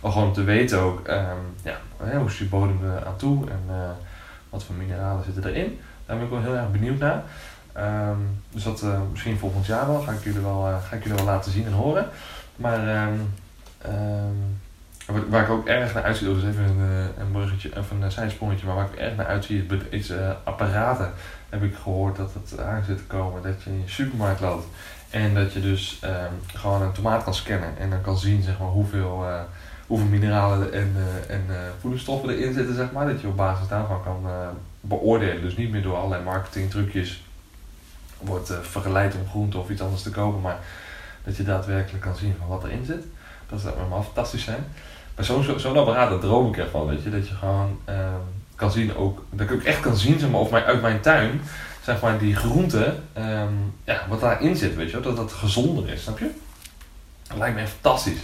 Om 0.00 0.12
gewoon 0.12 0.32
te 0.32 0.44
weten 0.44 0.78
ook, 0.78 1.08
um, 1.08 1.54
ja, 1.62 1.76
hoe 1.96 2.26
is 2.26 2.38
je 2.38 2.44
bodem 2.44 2.78
aan 3.06 3.16
toe 3.16 3.50
en 3.50 3.62
uh, 3.68 3.90
wat 4.50 4.64
voor 4.64 4.74
mineralen 4.74 5.24
zitten 5.24 5.46
erin. 5.46 5.80
Daar 6.06 6.16
ben 6.16 6.24
ik 6.24 6.32
wel 6.32 6.42
heel 6.42 6.56
erg 6.56 6.70
benieuwd 6.70 6.98
naar. 6.98 7.22
Um, 8.08 8.40
dus 8.50 8.62
dat 8.62 8.82
uh, 8.82 9.00
misschien 9.10 9.38
volgend 9.38 9.66
jaar 9.66 9.86
wel, 9.86 10.00
ga 10.00 10.12
ik 10.12 10.24
jullie 10.24 10.40
wel, 10.40 10.80
ga 10.88 10.96
ik 10.96 11.02
jullie 11.02 11.18
wel 11.18 11.26
laten 11.26 11.52
zien 11.52 11.66
en 11.66 11.72
horen. 11.72 12.08
Maar 12.56 13.04
um, 13.04 13.34
Waar 15.28 15.42
ik 15.42 15.48
ook 15.48 15.66
erg 15.66 15.94
naar 15.94 16.02
uitzie, 16.02 16.26
dat 16.26 16.36
is 16.36 16.42
even 16.42 16.64
een, 16.64 16.80
eh, 16.80 17.22
een 17.22 17.30
bruggetje 17.32 17.76
of 17.76 17.90
een 17.90 18.10
zijsprongetje, 18.10 18.66
maar 18.66 18.74
waar 18.74 18.88
ik 18.92 18.98
erg 18.98 19.16
naar 19.16 19.26
uitzie 19.26 19.66
is 19.88 20.10
uh, 20.10 20.30
apparaten. 20.44 21.12
Heb 21.48 21.62
ik 21.62 21.74
gehoord 21.74 22.16
dat 22.16 22.34
het 22.34 22.60
aan 22.60 22.84
zit 22.86 22.96
te 22.96 23.04
komen 23.04 23.42
dat 23.42 23.62
je 23.62 23.70
in 23.70 23.80
je 23.80 23.88
supermarkt 23.88 24.40
loopt 24.40 24.66
en 25.10 25.34
dat 25.34 25.52
je 25.52 25.60
dus 25.60 26.00
um, 26.04 26.10
gewoon 26.54 26.82
een 26.82 26.92
tomaat 26.92 27.24
kan 27.24 27.34
scannen 27.34 27.78
en 27.78 27.90
dan 27.90 28.00
kan 28.00 28.18
zien 28.18 28.42
zeg 28.42 28.58
maar, 28.58 28.68
hoeveel, 28.68 29.24
uh, 29.24 29.40
hoeveel 29.86 30.06
mineralen 30.06 30.72
en, 30.72 30.96
uh, 30.96 31.34
en 31.34 31.46
voedingsstoffen 31.80 32.30
erin 32.30 32.52
zitten, 32.52 32.74
zeg 32.74 32.92
maar. 32.92 33.06
Dat 33.06 33.20
je 33.20 33.26
op 33.26 33.36
basis 33.36 33.68
daarvan 33.68 34.02
kan 34.02 34.26
beoordelen. 34.80 35.42
Dus 35.42 35.56
niet 35.56 35.70
meer 35.70 35.82
door 35.82 35.96
allerlei 35.96 36.22
marketing 36.22 36.70
trucjes 36.70 37.24
wordt 38.18 38.52
vergeleid 38.62 39.14
om 39.14 39.28
groente 39.28 39.58
of 39.58 39.70
iets 39.70 39.82
anders 39.82 40.02
te 40.02 40.10
kopen, 40.10 40.40
maar 40.40 40.58
dat 41.24 41.36
je 41.36 41.42
daadwerkelijk 41.42 42.04
kan 42.04 42.16
zien 42.16 42.34
van 42.38 42.48
wat 42.48 42.64
erin 42.64 42.84
zit. 42.84 43.04
Dat 43.48 43.60
zou 43.60 43.76
helemaal 43.76 44.02
fantastisch 44.02 44.44
zijn. 44.44 44.64
Maar 45.16 45.24
zo'n 45.24 45.42
zo, 45.42 45.58
zo 45.58 45.84
daar 45.84 46.18
droom 46.18 46.48
ik 46.48 46.58
ervan, 46.58 46.86
weet 46.86 47.02
je. 47.02 47.10
Dat 47.10 47.28
je 47.28 47.34
gewoon 47.34 47.78
uh, 47.88 47.94
kan 48.54 48.70
zien 48.70 48.96
ook, 48.96 49.24
dat 49.30 49.50
ik 49.50 49.52
ook 49.52 49.62
echt 49.62 49.80
kan 49.80 49.96
zien, 49.96 50.18
zeg 50.18 50.30
maar, 50.30 50.40
of 50.40 50.50
mijn, 50.50 50.64
uit 50.64 50.82
mijn 50.82 51.00
tuin, 51.00 51.40
zeg 51.84 52.00
maar, 52.00 52.18
die 52.18 52.36
groente, 52.36 52.94
um, 53.18 53.74
ja, 53.84 54.06
wat 54.08 54.20
daarin 54.20 54.56
zit, 54.56 54.74
weet 54.74 54.90
je. 54.90 55.00
Dat 55.00 55.16
dat 55.16 55.32
gezonder 55.32 55.92
is, 55.92 56.02
snap 56.02 56.18
je? 56.18 56.30
Dat 57.28 57.38
lijkt 57.38 57.56
me 57.56 57.66
fantastisch. 57.66 58.20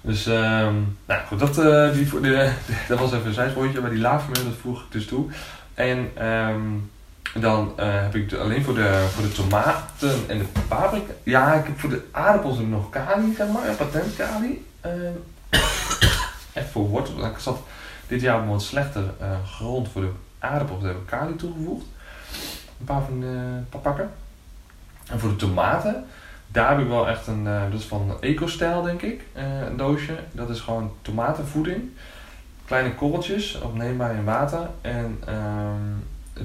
Dus, 0.00 0.26
um, 0.26 0.98
nou 1.06 1.20
goed, 1.26 1.38
dat, 1.38 1.58
uh, 1.58 1.92
die, 1.92 2.20
de, 2.20 2.52
dat 2.88 2.98
was 2.98 3.12
even 3.12 3.26
een 3.26 3.34
zijspoortje, 3.34 3.80
maar 3.80 3.90
die 3.90 4.00
laafmeel, 4.00 4.44
dat 4.44 4.54
voeg 4.60 4.80
ik 4.80 4.92
dus 4.92 5.06
toe. 5.06 5.26
En 5.74 6.26
um, 6.26 6.90
dan 7.34 7.72
uh, 7.78 7.84
heb 7.86 8.14
ik 8.14 8.32
alleen 8.32 8.64
voor 8.64 8.74
de, 8.74 9.06
voor 9.14 9.22
de 9.22 9.32
tomaten 9.32 10.24
en 10.26 10.38
de 10.38 10.44
paprika. 10.68 11.12
Ja, 11.22 11.54
ik 11.54 11.66
heb 11.66 11.80
voor 11.80 11.90
de 11.90 12.02
aardappels 12.10 12.58
nog 12.58 12.90
kali, 12.90 13.34
zeg 13.36 13.48
maar, 13.48 13.74
patent 13.74 14.16
kali. 14.16 14.66
Uh, 14.86 16.09
echt 16.52 16.68
voor 16.68 16.88
wortel. 16.88 17.26
Ik 17.26 17.38
zat 17.38 17.58
dit 18.06 18.20
jaar 18.20 18.36
op 18.36 18.42
een 18.42 18.48
wat 18.48 18.62
slechter 18.62 19.02
uh, 19.20 19.26
grond 19.46 19.88
voor 19.88 20.02
de 20.02 20.10
aardappels. 20.38 20.80
Daar 20.80 20.88
heb 20.88 21.00
ik 21.00 21.06
kali 21.06 21.36
toegevoegd. 21.36 21.84
Een 22.78 22.86
paar 22.86 23.02
van 23.02 23.20
de 23.20 23.60
paar 23.68 23.80
pakken. 23.80 24.10
En 25.10 25.20
voor 25.20 25.28
de 25.28 25.36
tomaten, 25.36 26.04
daar 26.46 26.70
heb 26.70 26.80
ik 26.80 26.88
wel 26.88 27.08
echt 27.08 27.26
een, 27.26 27.44
uh, 27.44 27.62
dat 27.70 27.80
is 27.80 27.86
van 27.86 28.16
EcoStijl 28.20 28.82
denk 28.82 29.02
ik, 29.02 29.20
een 29.68 29.76
doosje. 29.76 30.18
Dat 30.32 30.50
is 30.50 30.60
gewoon 30.60 30.92
tomatenvoeding. 31.02 31.90
Kleine 32.64 32.94
korreltjes, 32.94 33.60
opneembaar 33.60 34.14
in 34.14 34.24
water. 34.24 34.68
En 34.80 35.22
uh, 35.28 35.34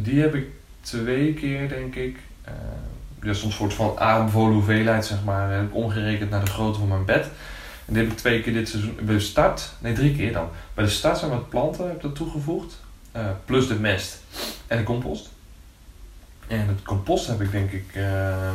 die 0.01 0.21
heb 0.21 0.35
ik 0.35 0.47
twee 0.81 1.33
keer 1.33 1.69
denk 1.69 1.95
ik. 1.95 2.17
Uh, 2.47 3.29
is 3.29 3.43
een 3.43 3.51
soort 3.51 3.73
van 3.73 3.99
aanbevolen 3.99 4.53
hoeveelheid 4.53 5.05
zeg 5.05 5.23
maar. 5.23 5.51
Heb 5.51 5.63
ik 5.63 5.75
omgerekend 5.75 6.29
naar 6.29 6.45
de 6.45 6.51
grootte 6.51 6.79
van 6.79 6.87
mijn 6.87 7.05
bed. 7.05 7.27
En 7.85 7.93
dit 7.93 8.03
heb 8.03 8.11
ik 8.11 8.17
twee 8.17 8.41
keer 8.41 8.53
dit 8.53 8.69
seizoen, 8.69 8.95
bij 9.01 9.15
de 9.15 9.19
start, 9.19 9.71
nee 9.79 9.93
drie 9.93 10.15
keer 10.15 10.33
dan. 10.33 10.49
Bij 10.73 10.83
de 10.83 10.89
start 10.89 11.17
zijn 11.17 11.31
wat 11.31 11.49
planten 11.49 11.85
heb 11.85 11.95
ik 11.95 12.01
dat 12.01 12.15
toegevoegd. 12.15 12.83
Uh, 13.15 13.25
plus 13.45 13.67
de 13.67 13.79
mest 13.79 14.21
en 14.67 14.77
de 14.77 14.83
compost. 14.83 15.29
En 16.47 16.67
het 16.67 16.81
compost 16.81 17.27
heb 17.27 17.41
ik 17.41 17.51
denk 17.51 17.71
ik 17.71 17.95
uh, 17.95 18.53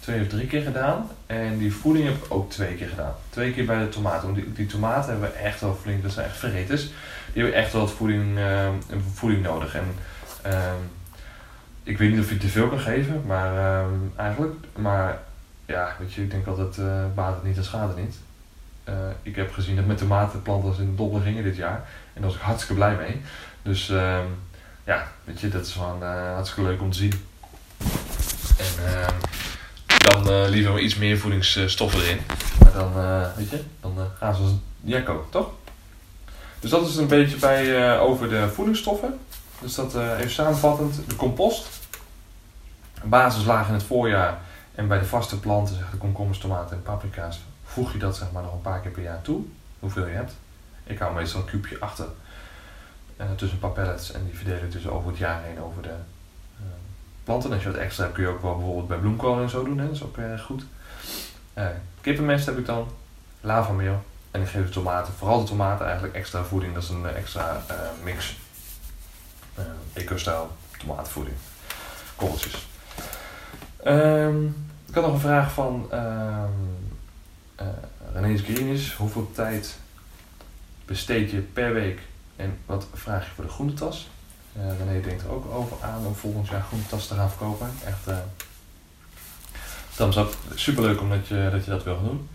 twee 0.00 0.20
of 0.20 0.26
drie 0.26 0.46
keer 0.46 0.62
gedaan. 0.62 1.10
En 1.26 1.58
die 1.58 1.72
voeding 1.72 2.06
heb 2.06 2.24
ik 2.24 2.24
ook 2.28 2.50
twee 2.50 2.74
keer 2.74 2.88
gedaan. 2.88 3.14
Twee 3.30 3.52
keer 3.52 3.64
bij 3.64 3.78
de 3.78 3.88
tomaten. 3.88 4.22
Want 4.22 4.34
die, 4.34 4.52
die 4.52 4.66
tomaten 4.66 5.10
hebben 5.10 5.36
echt 5.36 5.60
wel 5.60 5.78
flink, 5.82 6.02
dat 6.02 6.12
zijn 6.12 6.26
echt 6.26 6.36
verreters. 6.36 6.82
Die 7.32 7.42
hebben 7.42 7.54
echt 7.54 7.72
wel 7.72 7.80
wat 7.80 7.90
voeding, 7.90 8.38
uh, 8.38 8.68
voeding 9.14 9.42
nodig. 9.42 9.74
En 9.74 9.84
ik 11.82 11.98
weet 11.98 12.10
niet 12.10 12.20
of 12.20 12.28
je 12.28 12.38
te 12.38 12.48
veel 12.48 12.68
kan 12.68 12.80
geven, 12.80 13.22
maar 13.26 13.84
eigenlijk. 14.16 14.54
Maar 14.76 15.18
ja, 15.66 15.96
weet 15.98 16.12
je, 16.12 16.22
ik 16.22 16.30
denk 16.30 16.46
altijd, 16.46 16.76
uh, 16.76 17.04
baat 17.14 17.34
het 17.34 17.44
niet 17.44 17.56
en 17.56 17.64
schade 17.64 18.00
niet. 18.00 18.16
Uh, 18.88 18.94
ik 19.22 19.36
heb 19.36 19.52
gezien 19.52 19.76
dat 19.76 19.86
met 19.86 19.98
tomatenplanten 19.98 20.82
in 20.82 20.90
de 20.90 20.96
dobbel 20.96 21.20
gingen 21.20 21.44
dit 21.44 21.56
jaar. 21.56 21.76
En 22.12 22.20
daar 22.20 22.30
was 22.30 22.34
ik 22.34 22.40
hartstikke 22.40 22.74
blij 22.74 22.96
mee. 22.96 23.20
Dus 23.62 23.88
uh, 23.88 24.18
ja, 24.84 25.08
weet 25.24 25.40
je, 25.40 25.48
dat 25.48 25.66
is 25.66 25.72
gewoon 25.72 26.02
uh, 26.02 26.32
hartstikke 26.34 26.70
leuk 26.70 26.80
om 26.80 26.90
te 26.90 26.98
zien. 26.98 27.12
En 28.58 28.84
ehm, 28.86 29.14
dan 29.86 30.48
liever 30.48 30.72
maar 30.72 30.80
iets 30.80 30.96
meer 30.96 31.18
voedingsstoffen 31.18 32.00
erin. 32.00 32.20
Maar 32.62 32.72
dan, 32.72 32.92
weet 33.36 33.50
je, 33.50 33.62
dan 33.80 33.96
gaan 34.18 34.34
ze 34.34 34.42
als 34.42 34.52
Jacko, 34.80 35.26
toch? 35.30 35.50
Dus 36.60 36.70
dat 36.70 36.88
is 36.88 36.96
een 36.96 37.06
beetje 37.06 37.36
bij, 37.36 37.92
eh, 37.92 38.02
over 38.02 38.28
de 38.28 38.48
voedingsstoffen. 38.48 39.18
Dus 39.60 39.74
dat 39.74 39.94
eh, 39.94 40.18
even 40.18 40.30
samenvattend. 40.30 41.00
De 41.08 41.16
compost. 41.16 41.68
Basislaag 43.02 43.68
in 43.68 43.74
het 43.74 43.82
voorjaar. 43.82 44.38
En 44.74 44.88
bij 44.88 44.98
de 44.98 45.04
vaste 45.04 45.40
planten, 45.40 45.74
zeg 45.74 45.90
de 45.90 45.96
komkommers, 45.96 46.38
tomaten 46.38 46.76
en 46.76 46.82
paprika's, 46.82 47.40
voeg 47.78 47.92
je 47.92 47.98
dat 47.98 48.16
zeg 48.16 48.32
maar 48.32 48.42
nog 48.42 48.52
een 48.52 48.60
paar 48.60 48.80
keer 48.80 48.90
per 48.90 49.02
jaar 49.02 49.22
toe. 49.22 49.44
Hoeveel 49.78 50.06
je 50.06 50.14
hebt. 50.14 50.32
Ik 50.84 50.98
hou 50.98 51.14
meestal 51.14 51.40
een 51.40 51.46
kuubje 51.46 51.80
achter. 51.80 52.06
eh, 53.16 53.26
tussen 53.36 53.58
een 53.62 53.72
paar 53.72 53.84
pellets. 53.84 54.12
En 54.12 54.24
die 54.24 54.36
verdeel 54.36 54.56
ik 54.56 54.72
dus 54.72 54.86
over 54.88 55.08
het 55.08 55.18
jaar 55.18 55.42
heen 55.42 55.60
over 55.60 55.82
de 55.82 55.88
eh, 55.88 56.64
planten. 57.24 57.50
En 57.50 57.54
als 57.54 57.64
je 57.64 57.70
wat 57.72 57.80
extra 57.80 58.02
hebt 58.02 58.14
kun 58.14 58.24
je 58.24 58.30
ook 58.30 58.42
wel 58.42 58.56
bijvoorbeeld 58.56 58.88
bij 58.88 58.98
bloemkolen 58.98 59.42
en 59.42 59.48
zo 59.50 59.64
doen. 59.64 59.78
Hè? 59.78 59.86
Dat 59.86 59.94
is 59.94 60.02
ook 60.02 60.16
erg 60.16 60.42
goed. 60.42 60.64
Eh 61.54 61.66
kippenmest 62.00 62.46
heb 62.46 62.58
ik 62.58 62.66
dan. 62.66 62.88
Lavameel. 63.40 64.04
En 64.30 64.40
ik 64.40 64.48
geef 64.48 64.64
de 64.64 64.70
tomaten, 64.70 65.12
vooral 65.14 65.40
de 65.40 65.48
tomaten 65.48 65.84
eigenlijk 65.84 66.14
extra 66.14 66.42
voeding. 66.42 66.74
Dat 66.74 66.82
is 66.82 66.88
een 66.88 67.06
extra 67.06 67.62
mix. 68.02 68.36
Eh 69.54 69.64
Eco-stijl 69.92 70.50
tomatenvoeding. 70.78 71.36
Korreltjes. 72.16 72.66
Ehm, 73.82 74.44
ik 74.86 74.94
had 74.94 75.04
nog 75.04 75.12
een 75.12 75.20
vraag 75.20 75.52
van 75.52 75.88
ehm 77.58 77.68
eh 77.68 78.22
René 78.22 78.38
Greenis. 78.38 78.94
Hoeveel 78.94 79.30
tijd 79.34 79.78
besteed 80.84 81.30
je 81.30 81.40
per 81.40 81.72
week 81.72 82.00
en 82.36 82.58
wat 82.66 82.86
vraag 82.94 83.24
je 83.24 83.30
voor 83.34 83.44
de 83.44 83.50
groentetas? 83.50 84.08
Eh 84.56 84.62
René 84.78 85.00
denkt 85.00 85.22
er 85.22 85.30
ook 85.30 85.46
over 85.50 85.76
aan 85.82 86.06
om 86.06 86.14
volgend 86.14 86.48
jaar 86.48 86.62
groentetas 86.62 87.06
te 87.06 87.14
gaan 87.14 87.28
verkopen. 87.28 87.70
Echt 87.84 88.06
eh 88.06 88.18
thumbs 89.98 90.16
up. 90.16 90.36
Superleuk 90.54 91.00
omdat 91.00 91.26
je, 91.26 91.48
dat 91.50 91.64
je 91.64 91.70
dat 91.70 91.84
wil 91.84 92.02
doen. 92.02 92.28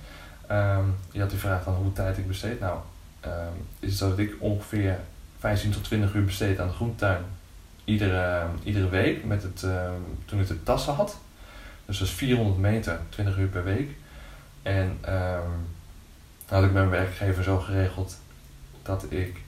Ehm, 0.48 0.86
je 1.12 1.20
had 1.20 1.30
die 1.30 1.40
vraag 1.40 1.64
van 1.64 1.74
hoeveel 1.74 1.94
tijd 1.94 2.18
ik 2.18 2.28
besteed. 2.28 2.60
Nou, 2.60 2.78
ehm, 3.20 3.54
is 3.80 3.90
het 3.90 3.98
zo 3.98 4.10
dat 4.10 4.18
ik 4.18 4.36
ongeveer 4.40 5.00
15 5.40 5.72
tot 5.72 5.84
20 5.84 6.14
uur 6.14 6.26
besteed 6.26 6.60
aan 6.60 6.68
de 6.68 6.74
groentetuin. 6.74 7.24
Iedere, 7.84 8.46
iedere 8.64 8.90
week 8.90 9.26
met 9.26 9.44
het, 9.44 9.64
ehm, 9.64 10.02
toen 10.26 10.40
ik 10.40 10.48
de 10.48 10.64
tassen 10.64 10.94
had. 10.94 11.18
Dus 11.86 11.98
dat 11.98 12.08
is 12.08 12.14
400 12.14 12.58
meter, 12.58 13.00
20 13.10 13.38
uur 13.38 13.48
per 13.48 13.64
week. 13.64 13.90
En 14.63 14.97
ehm 15.02 15.49
had 16.54 16.63
ik 16.63 16.71
mijn 16.71 16.89
werkgever 16.89 17.43
zo 17.43 17.60
geregeld 17.60 18.17
dat 18.82 19.06
ik 19.10 19.41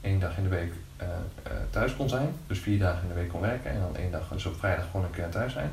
één 0.00 0.20
dag 0.20 0.36
in 0.36 0.42
de 0.42 0.48
week 0.48 0.72
eh, 0.96 1.06
eh, 1.42 1.52
thuis 1.70 1.96
kon 1.96 2.08
zijn. 2.08 2.28
Dus 2.46 2.58
vier 2.58 2.78
dagen 2.78 3.02
in 3.02 3.08
de 3.08 3.14
week 3.14 3.28
kon 3.28 3.40
werken. 3.40 3.70
En 3.70 3.80
dan 3.80 3.96
één 3.96 4.10
dag, 4.10 4.28
dus 4.28 4.46
op 4.46 4.58
vrijdag 4.58 4.84
kon 4.92 5.04
ik 5.04 5.18
eh, 5.18 5.28
thuis 5.28 5.52
zijn. 5.52 5.70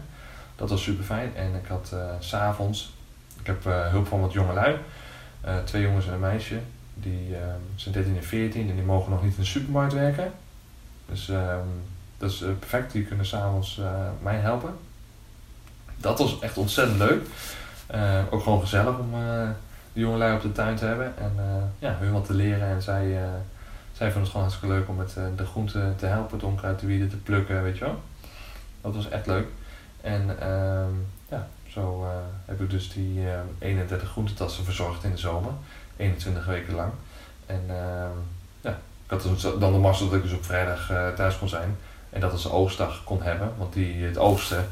Dat 0.56 0.70
was 0.70 0.84
super 0.84 1.04
fijn. 1.04 1.36
En 1.36 1.56
ik 1.56 1.68
had 1.68 1.96
s 2.20 2.28
s'avonds, 2.28 2.94
ik 3.40 3.48
heb 3.48 3.64
hulp 3.64 4.08
van 4.08 4.22
wat 4.22 4.34
jongelui. 4.34 4.78
Twee 5.64 5.82
jongens 5.82 6.08
en 6.08 6.14
een 6.14 6.20
meisje. 6.20 6.60
Die 6.94 7.36
zijn 7.76 7.94
13 7.94 8.16
en 8.16 8.24
14 8.24 8.70
en 8.70 8.76
die 8.76 8.84
mogen 8.84 9.12
nog 9.12 9.24
niet 9.24 9.36
in 9.36 9.40
de 9.40 9.48
supermarkt 9.48 9.94
werken. 9.94 10.32
Dus 11.06 11.30
ehm, 11.30 11.68
dat 12.18 12.32
is 12.32 12.44
perfect. 12.60 12.92
Die 12.92 13.06
kunnen 13.06 13.26
s'avonds 13.26 13.82
mij 14.22 14.36
helpen. 14.36 14.74
Dat 15.98 16.20
was 16.20 16.40
echt 16.40 16.58
ontzettend 16.58 16.98
leuk. 16.98 17.26
Eh, 17.88 18.20
ook 18.30 18.44
gewoon 18.44 18.60
gezellig 18.60 18.98
om 18.98 19.14
eh 19.14 19.50
de 19.94 20.00
jongelui 20.00 20.36
op 20.36 20.42
de 20.42 20.52
tuin 20.52 20.76
te 20.76 20.86
hebben. 20.86 21.14
En 21.18 21.34
eh, 21.38 21.64
ja, 21.80 21.96
hun 22.00 22.12
wat 22.12 22.26
te 22.26 22.34
leren. 22.34 22.68
En 22.68 22.82
zij, 22.82 23.20
zij 23.92 24.06
vonden 24.06 24.22
het 24.22 24.32
gewoon 24.32 24.42
hartstikke 24.42 24.76
leuk 24.76 24.90
om 24.90 24.96
met 24.96 25.18
de 25.36 25.46
groenten 25.46 25.96
te 25.96 26.06
helpen. 26.06 26.36
Het 26.36 26.46
onkruid 26.46 26.80
te 26.80 26.86
wieden, 26.86 27.10
te 27.10 27.18
plukken, 27.18 27.64
weet 27.64 27.78
je 27.78 27.86
wel. 27.86 28.02
Dat 28.82 28.96
was 28.96 29.10
echt 29.10 29.28
leuk. 29.28 29.48
En 30.02 30.40
ehm, 30.40 30.94
ja, 31.30 31.48
zo 31.68 32.08
heb 32.46 32.62
ik 32.62 32.70
dus 32.70 32.94
die 32.94 33.30
ehm, 33.30 33.46
31 33.60 34.10
groentetassen 34.10 34.66
verzorgd 34.66 35.04
in 35.04 35.12
de 35.12 35.18
zomer. 35.18 35.52
21 35.98 36.46
weken 36.46 36.76
lang. 36.76 36.92
En 37.46 37.64
ehm, 37.68 38.18
ja, 38.62 38.80
ik 39.06 39.10
had 39.10 39.22
dus 39.22 39.42
dan 39.42 39.74
de 39.74 39.80
mazzel 39.80 40.08
dat 40.10 40.18
ik 40.18 40.24
dus 40.24 40.34
op 40.34 40.46
vrijdag 40.46 40.92
thuis 41.16 41.38
kon 41.38 41.50
zijn. 41.50 41.78
En 42.10 42.22
dat 42.22 42.32
als 42.32 42.50
oogstdag 42.50 43.04
kon 43.04 43.22
hebben. 43.22 43.54
Want 43.58 43.74
die, 43.74 44.04
het 44.04 44.18
oogsten, 44.18 44.68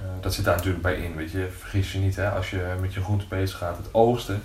eh, 0.00 0.06
dat 0.20 0.34
zit 0.34 0.44
daar 0.44 0.56
natuurlijk 0.56 0.82
bij 0.82 0.96
in. 0.96 1.16
Weet 1.16 1.30
je, 1.30 1.48
vergis 1.58 1.92
je 1.92 1.98
niet 1.98 2.16
hè, 2.16 2.30
als 2.30 2.50
je 2.50 2.74
met 2.80 2.94
je 2.94 3.02
groente 3.02 3.26
bezig 3.28 3.58
gaat. 3.58 3.76
Het 3.76 3.94
oogsten 3.94 4.42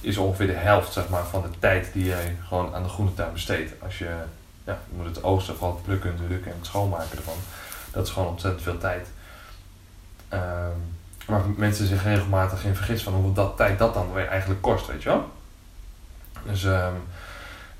is 0.00 0.16
ongeveer 0.16 0.46
de 0.46 0.52
helft 0.52 0.92
zeg 0.92 1.08
maar, 1.08 1.24
van 1.24 1.42
de 1.42 1.58
tijd 1.58 1.92
die 1.92 2.04
je 2.04 2.16
gewoon 2.48 2.74
aan 2.74 2.82
de 2.82 2.88
groentetuin 2.88 3.32
besteedt. 3.32 3.72
Als 3.82 3.98
je, 3.98 4.10
ja, 4.64 4.78
je 4.90 4.96
moet 4.96 5.06
het 5.06 5.22
oogsten, 5.22 5.56
vooral 5.56 5.74
het 5.74 5.84
plukken 5.84 6.14
natuurlijk 6.18 6.46
en 6.46 6.52
het 6.56 6.66
schoonmaken 6.66 7.16
ervan. 7.16 7.38
Dat 7.90 8.06
is 8.06 8.12
gewoon 8.12 8.28
ontzettend 8.28 8.62
veel 8.62 8.78
tijd. 8.78 9.08
Ehm, 10.28 10.78
maar 11.26 11.40
mensen 11.56 11.86
zich 11.86 12.02
regelmatig 12.02 12.64
in 12.64 12.74
vergis 12.74 13.02
van 13.02 13.12
hoeveel 13.12 13.32
dat 13.32 13.56
tijd 13.56 13.78
dat 13.78 13.94
dan 13.94 14.12
weer 14.12 14.26
eigenlijk 14.26 14.62
kost, 14.62 14.86
weet 14.86 15.02
je 15.02 15.08
wel. 15.08 15.30
Dus, 16.44 16.64
ehm, 16.64 16.94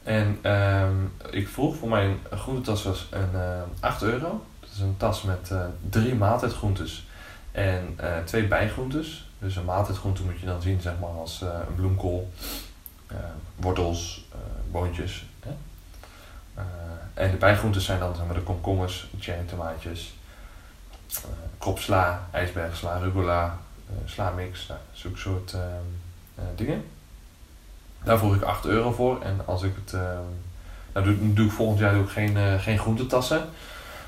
en 0.03 0.39
ehm, 0.43 0.95
ik 1.31 1.49
vroeg 1.49 1.77
voor 1.77 1.89
mijn 1.89 2.19
groentetas 2.31 2.83
was 2.83 3.09
een 3.11 3.41
eh 3.41 3.63
8 3.81 4.03
euro. 4.03 4.45
Is 4.77 4.83
een 4.83 4.97
tas 4.97 5.23
met 5.23 5.51
eh, 5.51 5.65
drie 5.91 6.15
maaltijdgroentes 6.15 7.07
en 7.53 7.95
eh, 7.97 8.19
twee 8.25 8.47
bijgroentes. 8.47 9.31
Dus 9.39 9.57
een 9.57 9.65
maaltijdgroente 9.65 10.23
moet 10.23 10.41
je 10.41 10.47
dan 10.47 10.63
zien 10.63 10.81
zeg 10.81 10.93
maar 11.01 11.11
als 11.11 11.43
eh, 11.43 11.49
een 11.69 11.75
bloemkool, 11.75 12.33
wortels, 13.57 14.29
boontjes. 14.71 15.27
Hè? 15.41 15.51
En 17.15 17.31
de 17.31 17.37
bijgroentes 17.37 17.85
zijn 17.85 17.99
dan 17.99 18.15
zeg 18.15 18.27
maar, 18.27 18.35
de 18.35 18.43
komkommers, 18.43 19.07
cherry 19.19 19.45
tomaatjes, 19.47 20.15
kropsla, 21.59 22.29
ijsbergsla, 22.31 22.99
rucola, 22.99 23.59
sla-mix, 24.05 24.67
nou, 24.67 24.81
zulke 24.93 25.19
soort 25.19 25.57
dingen. 26.55 26.85
Daar 28.05 28.19
vroeg 28.19 28.35
ik 28.35 28.43
8 28.43 28.65
euro 28.65 28.93
voor. 28.93 29.23
En 29.23 29.41
als 29.45 29.63
ik 29.63 29.75
het. 29.85 29.93
nou, 30.93 31.07
doe, 31.07 31.33
doe 31.33 31.47
ik 31.47 31.53
volgend 31.53 31.79
jaar 31.79 31.97
ik 31.97 32.09
geen, 32.09 32.61
geen 32.61 32.79
groentetassen. 32.79 33.49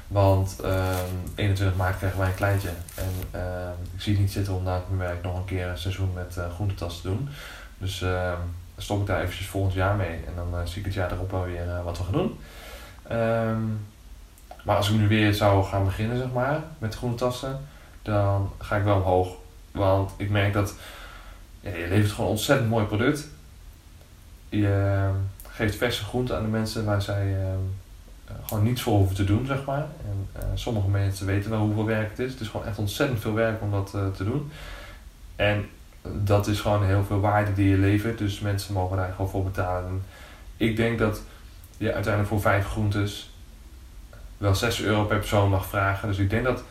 Want 0.08 0.60
ehm 0.60 1.14
21 1.34 1.76
maart 1.76 1.98
krijgen 1.98 2.18
wij 2.18 2.28
een 2.28 2.34
kleintje. 2.34 2.70
En 2.94 3.12
ehm, 3.30 3.72
ik 3.94 4.00
zie 4.00 4.12
het 4.12 4.20
niet 4.20 4.32
zitten 4.32 4.54
om 4.54 4.62
na 4.62 4.82
mijn 4.88 5.08
werk 5.08 5.22
nog 5.22 5.36
een 5.36 5.44
keer 5.44 5.66
een 5.66 5.78
seizoen 5.78 6.12
met 6.14 6.38
groentetassen 6.54 7.02
te 7.02 7.08
doen. 7.08 7.28
Dus 7.78 8.02
ehm, 8.02 8.40
stop 8.78 9.00
ik 9.00 9.06
daar 9.06 9.20
eventjes 9.20 9.46
volgend 9.46 9.74
jaar 9.74 9.96
mee. 9.96 10.20
En 10.26 10.32
dan 10.36 10.60
eh, 10.60 10.66
zie 10.66 10.78
ik 10.78 10.84
het 10.84 10.94
jaar 10.94 11.12
erop 11.12 11.30
wel 11.30 11.44
weer 11.44 11.68
eh, 11.68 11.84
wat 11.84 11.98
we 11.98 12.04
gaan 12.04 12.12
doen. 12.12 12.38
Ehm, 13.02 13.62
maar 14.64 14.76
als 14.76 14.90
ik 14.90 14.96
nu 14.96 15.08
weer 15.08 15.34
zou 15.34 15.64
gaan 15.64 15.84
beginnen, 15.84 16.18
zeg 16.18 16.32
maar, 16.32 16.62
met 16.78 16.94
groentetassen, 16.94 17.60
dan 18.02 18.52
ga 18.58 18.76
ik 18.76 18.84
wel 18.84 18.96
omhoog. 18.96 19.36
Want 19.72 20.12
ik 20.16 20.30
merk 20.30 20.52
dat 20.52 20.74
je 21.60 21.86
levert 21.88 22.10
gewoon 22.10 22.26
een 22.26 22.36
ontzettend 22.36 22.70
mooi 22.70 22.84
product. 22.84 23.28
Je 24.48 24.66
ehm, 24.66 25.14
geeft 25.48 25.76
verse 25.76 26.04
groenten 26.04 26.36
aan 26.36 26.42
de 26.42 26.48
mensen 26.48 26.84
waar 26.84 27.02
zij 27.02 27.36
ehm, 27.40 27.60
gewoon 28.48 28.64
niets 28.64 28.82
voor 28.82 28.96
hoeven 28.96 29.16
te 29.16 29.24
doen, 29.24 29.46
zeg 29.46 29.64
maar. 29.64 29.86
En 30.04 30.28
eh, 30.32 30.42
sommige 30.54 30.88
mensen 30.88 31.26
weten 31.26 31.50
wel 31.50 31.60
hoeveel 31.60 31.84
werk 31.84 32.10
het 32.10 32.18
is. 32.18 32.32
Het 32.32 32.40
is 32.40 32.48
gewoon 32.48 32.66
echt 32.66 32.78
ontzettend 32.78 33.20
veel 33.20 33.34
werk 33.34 33.62
om 33.62 33.70
dat 33.70 33.94
eh, 33.94 34.06
te 34.08 34.24
doen. 34.24 34.50
En 35.36 35.68
dat 36.02 36.46
is 36.46 36.60
gewoon 36.60 36.84
heel 36.84 37.04
veel 37.04 37.20
waarde 37.20 37.54
die 37.54 37.68
je 37.68 37.76
levert. 37.76 38.18
Dus 38.18 38.40
mensen 38.40 38.74
mogen 38.74 38.96
daar 38.96 39.12
gewoon 39.12 39.30
voor 39.30 39.44
betalen. 39.44 39.88
En 39.88 40.02
ik 40.56 40.76
denk 40.76 40.98
dat 40.98 41.22
je 41.76 41.92
uiteindelijk 41.92 42.32
voor 42.32 42.40
vijf 42.40 42.66
groentes 42.66 43.30
wel 44.36 44.54
6 44.54 44.82
euro 44.82 45.04
per 45.04 45.18
persoon 45.18 45.50
mag 45.50 45.66
vragen. 45.66 46.08
Dus 46.08 46.18
ik 46.18 46.30
denk 46.30 46.44
dat 46.44 46.62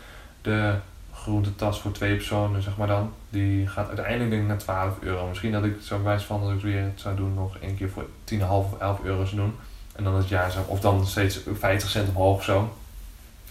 de 0.42 0.76
groentetas 1.14 1.82
voor 1.82 1.92
twee 1.92 2.16
personen, 2.16 2.62
zeg 2.62 2.78
maar 2.78 2.88
dan, 2.88 3.14
die 3.30 3.68
gaat 3.68 3.88
uiteindelijk 3.88 4.30
denk 4.30 4.42
ik 4.42 4.48
naar 4.48 4.58
12 4.58 4.98
euro. 5.00 5.28
Misschien 5.28 5.52
dat 5.52 5.64
ik 5.64 5.76
zo 5.82 6.04
wijs 6.04 6.24
van 6.24 6.42
dat 6.42 6.52
ik 6.52 6.62
weer 6.62 6.92
zou 6.96 7.16
doen, 7.16 7.34
nog 7.34 7.58
één 7.58 7.76
keer 7.76 7.90
voor 7.90 8.06
10,5 8.34 8.40
of 8.48 8.80
11 8.80 9.04
euro 9.04 9.26
zou 9.26 9.36
doen. 9.36 9.54
En 9.98 10.04
dan 10.04 10.16
het 10.16 10.28
jaar 10.28 10.52
zou, 10.52 10.66
of 10.68 10.80
dan 10.80 11.08
steeds 11.08 11.40
50 11.60 11.90
cent 11.90 12.10
omhoog 12.10 12.44
zo. 12.44 12.74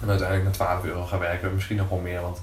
En 0.00 0.08
uiteindelijk 0.08 0.44
naar 0.44 0.68
12 0.68 0.84
euro 0.84 1.04
gaan 1.04 1.18
werken. 1.18 1.54
Misschien 1.54 1.76
nog 1.76 1.88
wel 1.88 1.98
meer, 1.98 2.20
want 2.20 2.40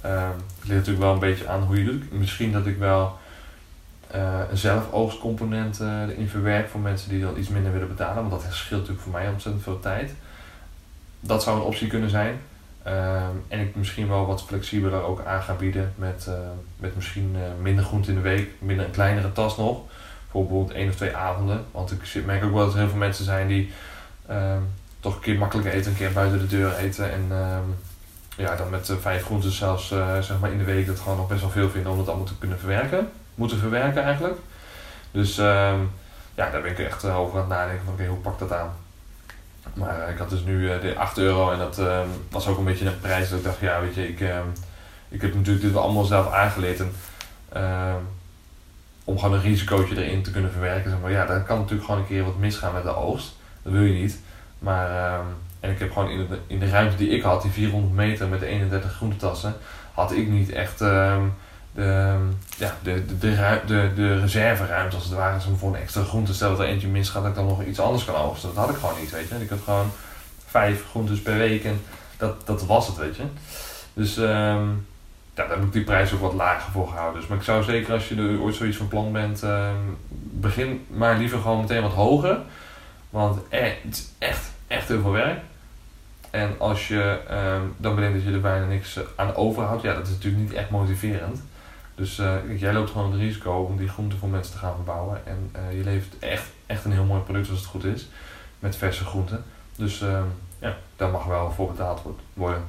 ehm, 0.00 0.30
het 0.58 0.68
ligt 0.68 0.78
natuurlijk 0.78 1.04
wel 1.04 1.12
een 1.12 1.18
beetje 1.18 1.48
aan 1.48 1.62
hoe 1.62 1.78
je 1.78 1.84
doet. 1.84 2.12
Misschien 2.12 2.52
dat 2.52 2.66
ik 2.66 2.78
wel 2.78 3.18
eh, 4.10 4.40
een 4.50 4.56
zelfoogstcomponent 4.56 5.80
eh, 5.80 6.02
erin 6.02 6.28
verwerk 6.28 6.68
voor 6.68 6.80
mensen 6.80 7.08
die 7.08 7.20
dan 7.20 7.38
iets 7.38 7.48
minder 7.48 7.72
willen 7.72 7.88
betalen. 7.88 8.28
Want 8.28 8.42
dat 8.42 8.52
scheelt 8.52 8.80
natuurlijk 8.80 9.06
voor 9.06 9.12
mij 9.12 9.28
ontzettend 9.28 9.64
veel 9.64 9.80
tijd. 9.80 10.14
Dat 11.20 11.42
zou 11.42 11.56
een 11.56 11.64
optie 11.66 11.88
kunnen 11.88 12.10
zijn. 12.10 12.40
Ehm, 12.82 13.34
en 13.48 13.60
ik 13.60 13.76
misschien 13.76 14.08
wel 14.08 14.26
wat 14.26 14.42
flexibeler 14.42 15.02
ook 15.02 15.24
aan 15.24 15.42
ga 15.42 15.54
bieden 15.54 15.92
met, 15.96 16.26
eh, 16.26 16.34
met 16.76 16.96
misschien 16.96 17.36
minder 17.62 17.84
groente 17.84 18.08
in 18.08 18.14
de 18.14 18.20
week, 18.20 18.50
minder 18.58 18.84
een 18.84 18.90
kleinere 18.90 19.32
tas 19.32 19.56
nog. 19.56 19.80
Voor 20.30 20.42
bijvoorbeeld 20.42 20.76
één 20.76 20.88
of 20.88 20.94
twee 20.94 21.16
avonden. 21.16 21.64
Want 21.70 21.92
ik 21.92 22.24
merk 22.24 22.44
ook 22.44 22.52
wel 22.52 22.64
dat 22.64 22.72
er 22.72 22.78
heel 22.78 22.88
veel 22.88 22.98
mensen 22.98 23.24
zijn 23.24 23.48
die 23.48 23.72
ehm, 24.26 24.60
toch 25.00 25.14
een 25.14 25.20
keer 25.20 25.38
makkelijker 25.38 25.72
eten, 25.72 25.90
een 25.90 25.96
keer 25.96 26.12
buiten 26.12 26.38
de 26.38 26.46
deur 26.46 26.76
eten. 26.76 27.12
En 27.12 27.26
ehm, 27.30 27.64
ja, 28.38 28.56
dan 28.56 28.70
met 28.70 28.88
eh, 28.88 28.96
vijf 29.00 29.24
groenten 29.24 29.50
zelfs 29.50 29.90
eh, 29.90 30.18
zeg 30.18 30.38
maar 30.38 30.52
in 30.52 30.58
de 30.58 30.64
week 30.64 30.86
dat 30.86 30.98
gewoon 31.00 31.16
nog 31.16 31.28
best 31.28 31.40
wel 31.40 31.50
veel 31.50 31.70
vinden 31.70 31.92
om 31.92 31.98
het 31.98 32.08
allemaal 32.08 32.26
te 32.26 32.38
kunnen 32.38 32.58
verwerken. 32.58 33.10
Moeten 33.34 33.58
verwerken 33.58 34.02
eigenlijk. 34.02 34.38
Dus 35.10 35.38
ehm, 35.38 35.78
ja, 36.34 36.50
daar 36.50 36.62
ben 36.62 36.70
ik 36.70 36.78
echt 36.78 37.04
eh, 37.04 37.18
over 37.18 37.34
aan 37.34 37.40
het 37.40 37.48
nadenken 37.48 37.84
van 37.84 37.94
oké, 37.94 38.06
hoe 38.06 38.18
pak 38.18 38.38
dat 38.38 38.52
aan? 38.52 38.70
Maar 39.74 40.10
ik 40.10 40.18
had 40.18 40.30
dus 40.30 40.44
nu 40.44 40.80
de 40.80 40.94
8 40.96 41.18
euro 41.18 41.50
en 41.50 41.58
dat 41.58 41.80
was 42.30 42.46
ook 42.46 42.58
een 42.58 42.64
beetje 42.64 42.86
een 42.86 43.00
prijs 43.00 43.28
dat 43.28 43.38
ik 43.38 43.44
dacht, 43.44 43.60
ja 43.60 43.80
weet 43.80 43.94
je, 43.94 44.08
ik, 44.08 44.20
ik 45.08 45.20
heb 45.20 45.34
natuurlijk 45.34 45.64
dit 45.64 45.76
allemaal 45.76 46.04
zelf 46.04 46.32
aangeleerd. 46.32 46.80
En, 46.80 46.92
om 49.08 49.18
gewoon 49.18 49.34
een 49.34 49.42
risicootje 49.42 50.04
erin 50.04 50.22
te 50.22 50.30
kunnen 50.30 50.50
verwerken. 50.50 50.90
Zeg 50.90 51.00
maar 51.00 51.10
ja, 51.10 51.26
dan 51.26 51.44
kan 51.44 51.58
natuurlijk 51.58 51.84
gewoon 51.84 52.00
een 52.00 52.06
keer 52.06 52.24
wat 52.24 52.38
misgaan 52.38 52.72
met 52.72 52.82
de 52.82 52.96
oogst. 52.96 53.36
Dat 53.62 53.72
wil 53.72 53.82
je 53.82 54.00
niet. 54.00 54.18
Maar, 54.58 54.90
ehm, 54.90 55.26
en 55.60 55.70
ik 55.70 55.78
heb 55.78 55.92
gewoon 55.92 56.10
in 56.10 56.26
de, 56.28 56.38
in 56.46 56.58
de 56.58 56.68
ruimte 56.68 56.96
die 56.96 57.08
ik 57.08 57.22
had, 57.22 57.42
die 57.42 57.50
400 57.50 57.94
meter 57.94 58.28
met 58.28 58.40
de 58.40 58.46
31 58.46 58.92
groentetassen, 58.92 59.54
had 59.94 60.12
ik 60.12 60.28
niet 60.28 60.50
echt 60.50 60.80
ehm, 60.80 61.22
de, 61.72 62.16
ja, 62.56 62.76
de, 62.82 63.04
de, 63.18 63.60
de, 63.66 63.92
de, 63.94 64.20
reserveruimte 64.20 64.96
als 64.96 65.04
het 65.04 65.14
ware. 65.14 65.40
Zo 65.40 65.54
voor 65.56 65.68
een 65.68 65.80
extra 65.80 66.02
groente, 66.02 66.34
stel 66.34 66.50
dat 66.50 66.60
er 66.60 66.66
eentje 66.66 66.88
misgaat, 66.88 67.22
dat 67.22 67.30
ik 67.30 67.36
dan 67.36 67.46
nog 67.46 67.64
iets 67.64 67.80
anders 67.80 68.04
kan 68.04 68.14
oogsten. 68.14 68.48
Dat 68.54 68.64
had 68.64 68.74
ik 68.74 68.80
gewoon 68.80 69.00
niet, 69.00 69.10
weet 69.10 69.28
je. 69.28 69.34
Ik 69.42 69.50
had 69.50 69.60
gewoon 69.64 69.90
vijf 70.46 70.84
groentes 70.90 71.22
per 71.22 71.36
week 71.36 71.64
en 71.64 71.80
dat, 72.16 72.46
dat 72.46 72.66
was 72.66 72.86
het, 72.86 72.96
weet 72.96 73.16
je. 73.16 73.24
Dus 73.92 74.16
um, 74.16 74.86
ja, 75.38 75.46
daar 75.46 75.56
heb 75.56 75.66
ik 75.66 75.72
die 75.72 75.84
prijs 75.84 76.12
ook 76.12 76.20
wat 76.20 76.32
lager 76.32 76.72
voor 76.72 76.88
gehouden. 76.88 77.20
Dus, 77.20 77.28
maar 77.28 77.38
ik 77.38 77.44
zou 77.44 77.62
zeker 77.62 77.92
als 77.92 78.08
je 78.08 78.16
er 78.16 78.40
ooit 78.40 78.54
zoiets 78.54 78.76
van 78.76 78.88
plan 78.88 79.12
bent, 79.12 79.42
um, 79.42 79.96
begin 80.30 80.86
maar 80.88 81.18
liever 81.18 81.38
gewoon 81.38 81.60
meteen 81.60 81.82
wat 81.82 81.92
hoger. 81.92 82.38
Want 83.10 83.40
eh, 83.48 83.60
het 83.84 83.94
is 83.96 84.08
echt, 84.18 84.50
echt 84.66 84.88
heel 84.88 85.00
veel 85.00 85.10
werk. 85.12 85.40
En 86.30 86.54
als 86.58 86.88
je 86.88 87.20
um, 87.30 87.74
dan 87.76 87.94
bedenkt 87.94 88.16
dat 88.16 88.26
je 88.26 88.32
er 88.32 88.40
bijna 88.40 88.66
niks 88.66 89.00
aan 89.16 89.34
overhoudt, 89.34 89.82
ja, 89.82 89.94
dat 89.94 90.06
is 90.06 90.12
natuurlijk 90.12 90.42
niet 90.42 90.52
echt 90.52 90.70
motiverend. 90.70 91.42
Dus 91.94 92.18
uh, 92.18 92.60
jij 92.60 92.72
loopt 92.72 92.90
gewoon 92.90 93.12
het 93.12 93.20
risico 93.20 93.52
om 93.52 93.76
die 93.76 93.88
groenten 93.88 94.18
voor 94.18 94.28
mensen 94.28 94.52
te 94.52 94.58
gaan 94.58 94.74
verbouwen. 94.74 95.26
En 95.26 95.50
uh, 95.56 95.76
je 95.76 95.84
levert 95.84 96.18
echt, 96.18 96.46
echt 96.66 96.84
een 96.84 96.92
heel 96.92 97.04
mooi 97.04 97.20
product 97.20 97.50
als 97.50 97.58
het 97.58 97.68
goed 97.68 97.84
is. 97.84 98.08
Met 98.58 98.76
verse 98.76 99.04
groenten. 99.04 99.44
Dus 99.76 100.00
uh, 100.02 100.20
ja, 100.58 100.76
daar 100.96 101.10
mag 101.10 101.24
wel 101.24 101.50
voor 101.50 101.70
betaald 101.70 102.02
worden. 102.32 102.64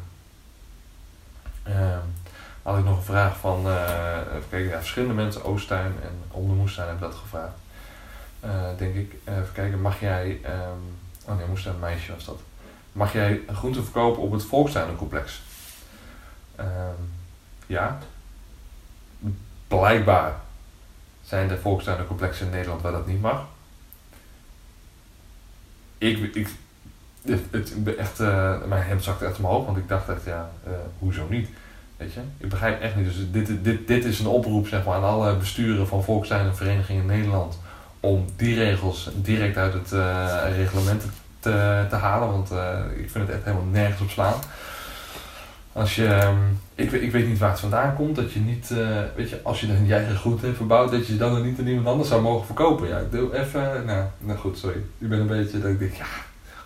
Ehm, 2.70 2.78
had 2.78 2.86
ik 2.86 2.90
nog 2.90 2.98
een 2.98 3.14
vraag 3.14 3.38
van, 3.38 3.68
uh, 3.68 4.78
verschillende 4.78 5.14
mensen, 5.14 5.44
Oosttuin 5.44 5.94
en 6.02 6.22
Ondermoestuin 6.32 6.88
hebben 6.88 7.10
dat 7.10 7.20
gevraagd. 7.20 7.58
denk 8.78 8.96
ik, 8.96 9.14
even 9.26 9.52
kijken, 9.54 9.82
mag 9.82 10.00
jij, 10.00 10.40
um, 10.46 10.98
oh 11.26 11.38
nee, 11.38 11.48
Moestuin 11.48 11.80
meisje 11.80 12.14
was 12.14 12.26
dat. 12.26 12.40
Mag 12.92 13.14
jij 13.14 13.42
groenten 13.48 13.84
verkopen 13.84 14.22
op 14.22 14.32
het 14.32 14.44
Volkstuinencomplex? 14.44 15.42
Um, 16.60 16.66
ja, 17.68 17.98
blijkbaar 19.68 20.34
zijn 21.24 21.50
er 21.50 21.60
volkstuinencomplexen 21.60 22.46
in 22.46 22.52
Nederland 22.52 22.82
waar 22.82 22.92
dat 22.92 23.08
niet 23.08 23.22
mag. 23.22 23.46
Ik, 25.98 26.36
ik, 26.36 26.50
het, 27.22 27.42
het 27.52 27.96
echt, 27.98 28.20
uh, 28.20 28.64
mijn 28.64 28.84
hemd 28.84 29.04
zakte 29.04 29.26
echt 29.26 29.38
omhoog, 29.38 29.66
want 29.66 29.78
ik 29.78 29.88
dacht 29.88 30.10
echt, 30.10 30.26
ja, 30.26 30.50
hoezo 31.00 31.28
niet? 31.30 31.50
Weet 32.00 32.14
je, 32.14 32.20
ik 32.38 32.50
begrijp 32.50 32.82
echt 32.82 32.96
niet. 32.96 33.06
Dus 33.06 33.16
dit, 33.32 33.64
dit, 33.64 33.88
dit 33.88 34.06
is 34.06 34.20
een 34.20 34.28
oproep 34.28 34.68
zeg 34.68 34.86
maar, 34.86 34.96
aan 34.96 35.04
alle 35.04 35.36
besturen 35.36 35.88
van 35.88 36.04
volkstuinenverenigingen 36.04 37.02
in 37.02 37.08
Nederland 37.08 37.60
om 38.00 38.26
die 38.36 38.56
regels 38.56 39.10
direct 39.16 39.58
uit 39.58 39.74
het 39.74 39.92
uh, 39.92 40.36
reglement 40.56 41.04
te, 41.40 41.86
te 41.90 41.96
halen, 41.96 42.32
want 42.32 42.52
ik 42.98 43.10
vind 43.10 43.28
het 43.28 43.36
echt 43.36 43.44
helemaal 43.44 43.66
nergens 43.66 44.02
op 44.02 44.10
slaan. 44.10 44.40
Als 45.74 45.96
je, 45.96 46.24
um, 46.24 46.60
ik, 46.76 46.92
ik 46.92 47.12
weet 47.12 47.28
niet 47.28 47.38
waar 47.38 47.50
het 47.50 47.60
vandaan 47.60 47.96
komt, 47.96 48.16
dat 48.16 48.32
je 48.32 48.40
niet, 48.40 48.70
uh, 48.74 49.00
weet 49.16 49.30
je, 49.30 49.40
als 49.44 49.60
je 49.60 49.68
dan 49.68 49.86
je 49.86 49.94
eigen 49.94 50.18
goed 50.18 50.42
hebt 50.42 50.58
verbouwd, 50.58 50.92
dat 50.92 51.08
je 51.08 51.18
dan 51.18 51.36
er 51.36 51.44
niet 51.44 51.60
aan 51.60 51.68
iemand 51.68 51.88
anders 51.88 52.10
zou 52.10 52.22
mogen 52.22 52.46
verkopen. 52.46 52.88
Ja, 52.88 52.98
ik 52.98 53.12
doe 53.12 53.40
even, 53.40 53.86
nou, 53.86 54.06
nou 54.20 54.40
goed, 54.40 54.58
sorry. 54.58 54.78
Ik 54.98 55.10
ben 55.10 55.20
een 55.20 55.28
beetje, 55.28 55.60
dat 55.60 55.72
ik 55.72 55.80
denk, 55.80 55.94
ja, 55.94 56.06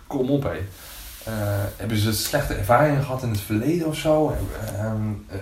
kom 0.06 0.30
op 0.30 0.42
hé. 0.42 0.58
Uh, 1.28 1.34
hebben 1.76 1.96
ze 1.96 2.12
slechte 2.12 2.54
ervaringen 2.54 3.02
gehad 3.02 3.22
in 3.22 3.28
het 3.28 3.40
verleden 3.40 3.86
of 3.86 3.96
zo? 3.96 4.36
Um, 4.80 5.26
uh, 5.30 5.36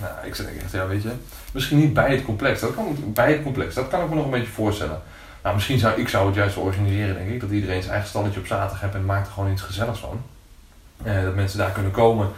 nou, 0.00 0.12
ik 0.26 0.34
zeg 0.34 0.46
echt, 0.46 0.72
ja, 0.72 0.86
weet 0.86 1.02
je, 1.02 1.10
misschien 1.52 1.78
niet 1.78 1.92
bij 1.92 2.10
het 2.10 2.24
complex. 2.24 2.60
Dat 2.60 2.74
kan 2.74 2.96
bij 3.14 3.32
het 3.32 3.42
complex, 3.42 3.74
dat 3.74 3.88
kan 3.88 4.02
ik 4.02 4.08
me 4.08 4.14
nog 4.14 4.24
een 4.24 4.30
beetje 4.30 4.52
voorstellen. 4.52 5.00
Nou, 5.42 5.54
misschien 5.54 5.78
zou 5.78 6.00
ik 6.00 6.08
zou 6.08 6.26
het 6.26 6.34
juist 6.34 6.56
organiseren, 6.56 7.14
denk 7.14 7.30
ik, 7.30 7.40
dat 7.40 7.50
iedereen 7.50 7.80
zijn 7.80 7.92
eigen 7.92 8.10
stalletje 8.10 8.40
op 8.40 8.46
zaterdag 8.46 8.80
heeft 8.80 8.94
en 8.94 9.04
maakt 9.04 9.26
er 9.26 9.32
gewoon 9.32 9.52
iets 9.52 9.62
gezelligs 9.62 9.98
van. 9.98 10.22
Dat 11.24 11.34
mensen 11.34 11.58
daar 11.58 11.70
kunnen 11.70 11.92
komen 11.92 12.28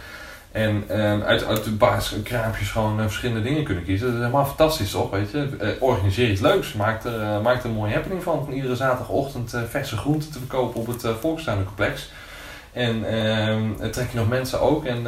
en 0.55 0.85
uh, 0.91 1.23
uit, 1.23 1.45
uit 1.45 1.65
de 1.65 1.71
basiskraampjes 1.71 2.71
gewoon 2.71 2.99
uh, 2.99 3.05
verschillende 3.05 3.43
dingen 3.43 3.65
kunnen 3.65 3.85
kiezen. 3.85 4.07
Dat 4.07 4.15
is 4.15 4.21
helemaal 4.21 4.47
fantastisch 4.47 4.91
toch, 4.91 5.11
weet 5.11 5.31
je. 5.31 5.77
organiseer 5.81 6.31
iets 6.31 6.41
leuks, 6.41 6.73
maak 6.73 7.05
er, 7.05 7.43
maak 7.43 7.59
er 7.59 7.65
een 7.65 7.75
mooie 7.75 7.93
happening 7.93 8.23
van. 8.23 8.45
Van 8.45 8.55
iedere 8.55 8.77
zaterdagochtend 8.77 9.55
verse 9.69 9.97
groenten 9.97 10.33
te 10.33 10.39
verkopen 10.39 10.81
op 10.81 10.87
het 10.87 11.07
Volkstuinencomplex. 11.21 12.11
En 12.73 13.05
ehm, 13.09 13.91
trek 13.91 14.11
je 14.11 14.19
nog 14.19 14.29
mensen 14.29 14.61
ook. 14.61 14.85
En, 14.85 15.07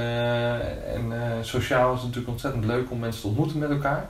en 0.95 1.13
sociaal 1.41 1.89
is 1.89 1.97
het 1.97 2.07
natuurlijk 2.07 2.33
ontzettend 2.33 2.65
leuk 2.65 2.91
om 2.91 2.99
mensen 2.99 3.21
te 3.21 3.27
ontmoeten 3.27 3.59
met 3.59 3.71
elkaar. 3.71 4.09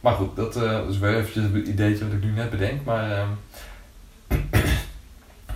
Maar 0.00 0.14
goed, 0.14 0.36
dat, 0.36 0.56
is 0.88 0.98
wel 0.98 1.14
eventjes 1.14 1.44
het 1.44 1.66
ideetje 1.66 2.04
wat 2.04 2.12
ik 2.12 2.24
nu 2.24 2.30
net 2.30 2.50
bedenk. 2.50 2.84
Maar 2.84 3.26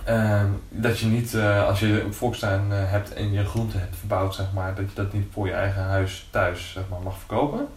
Uh, 0.09 0.41
dat 0.69 0.99
je 0.99 1.05
niet, 1.05 1.33
uh, 1.33 1.67
als 1.67 1.79
je 1.79 2.01
een 2.01 2.13
volkstuin 2.13 2.61
uh, 2.69 2.77
hebt 2.91 3.13
en 3.13 3.31
je 3.31 3.45
groenten 3.45 3.79
hebt 3.79 3.95
verbouwd, 3.95 4.35
zeg 4.35 4.45
maar, 4.53 4.75
dat 4.75 4.89
je 4.89 4.95
dat 4.95 5.13
niet 5.13 5.27
voor 5.33 5.47
je 5.47 5.53
eigen 5.53 5.83
huis 5.83 6.27
thuis 6.29 6.71
zeg 6.71 6.83
maar, 6.89 6.99
mag 7.03 7.17
verkopen. 7.17 7.67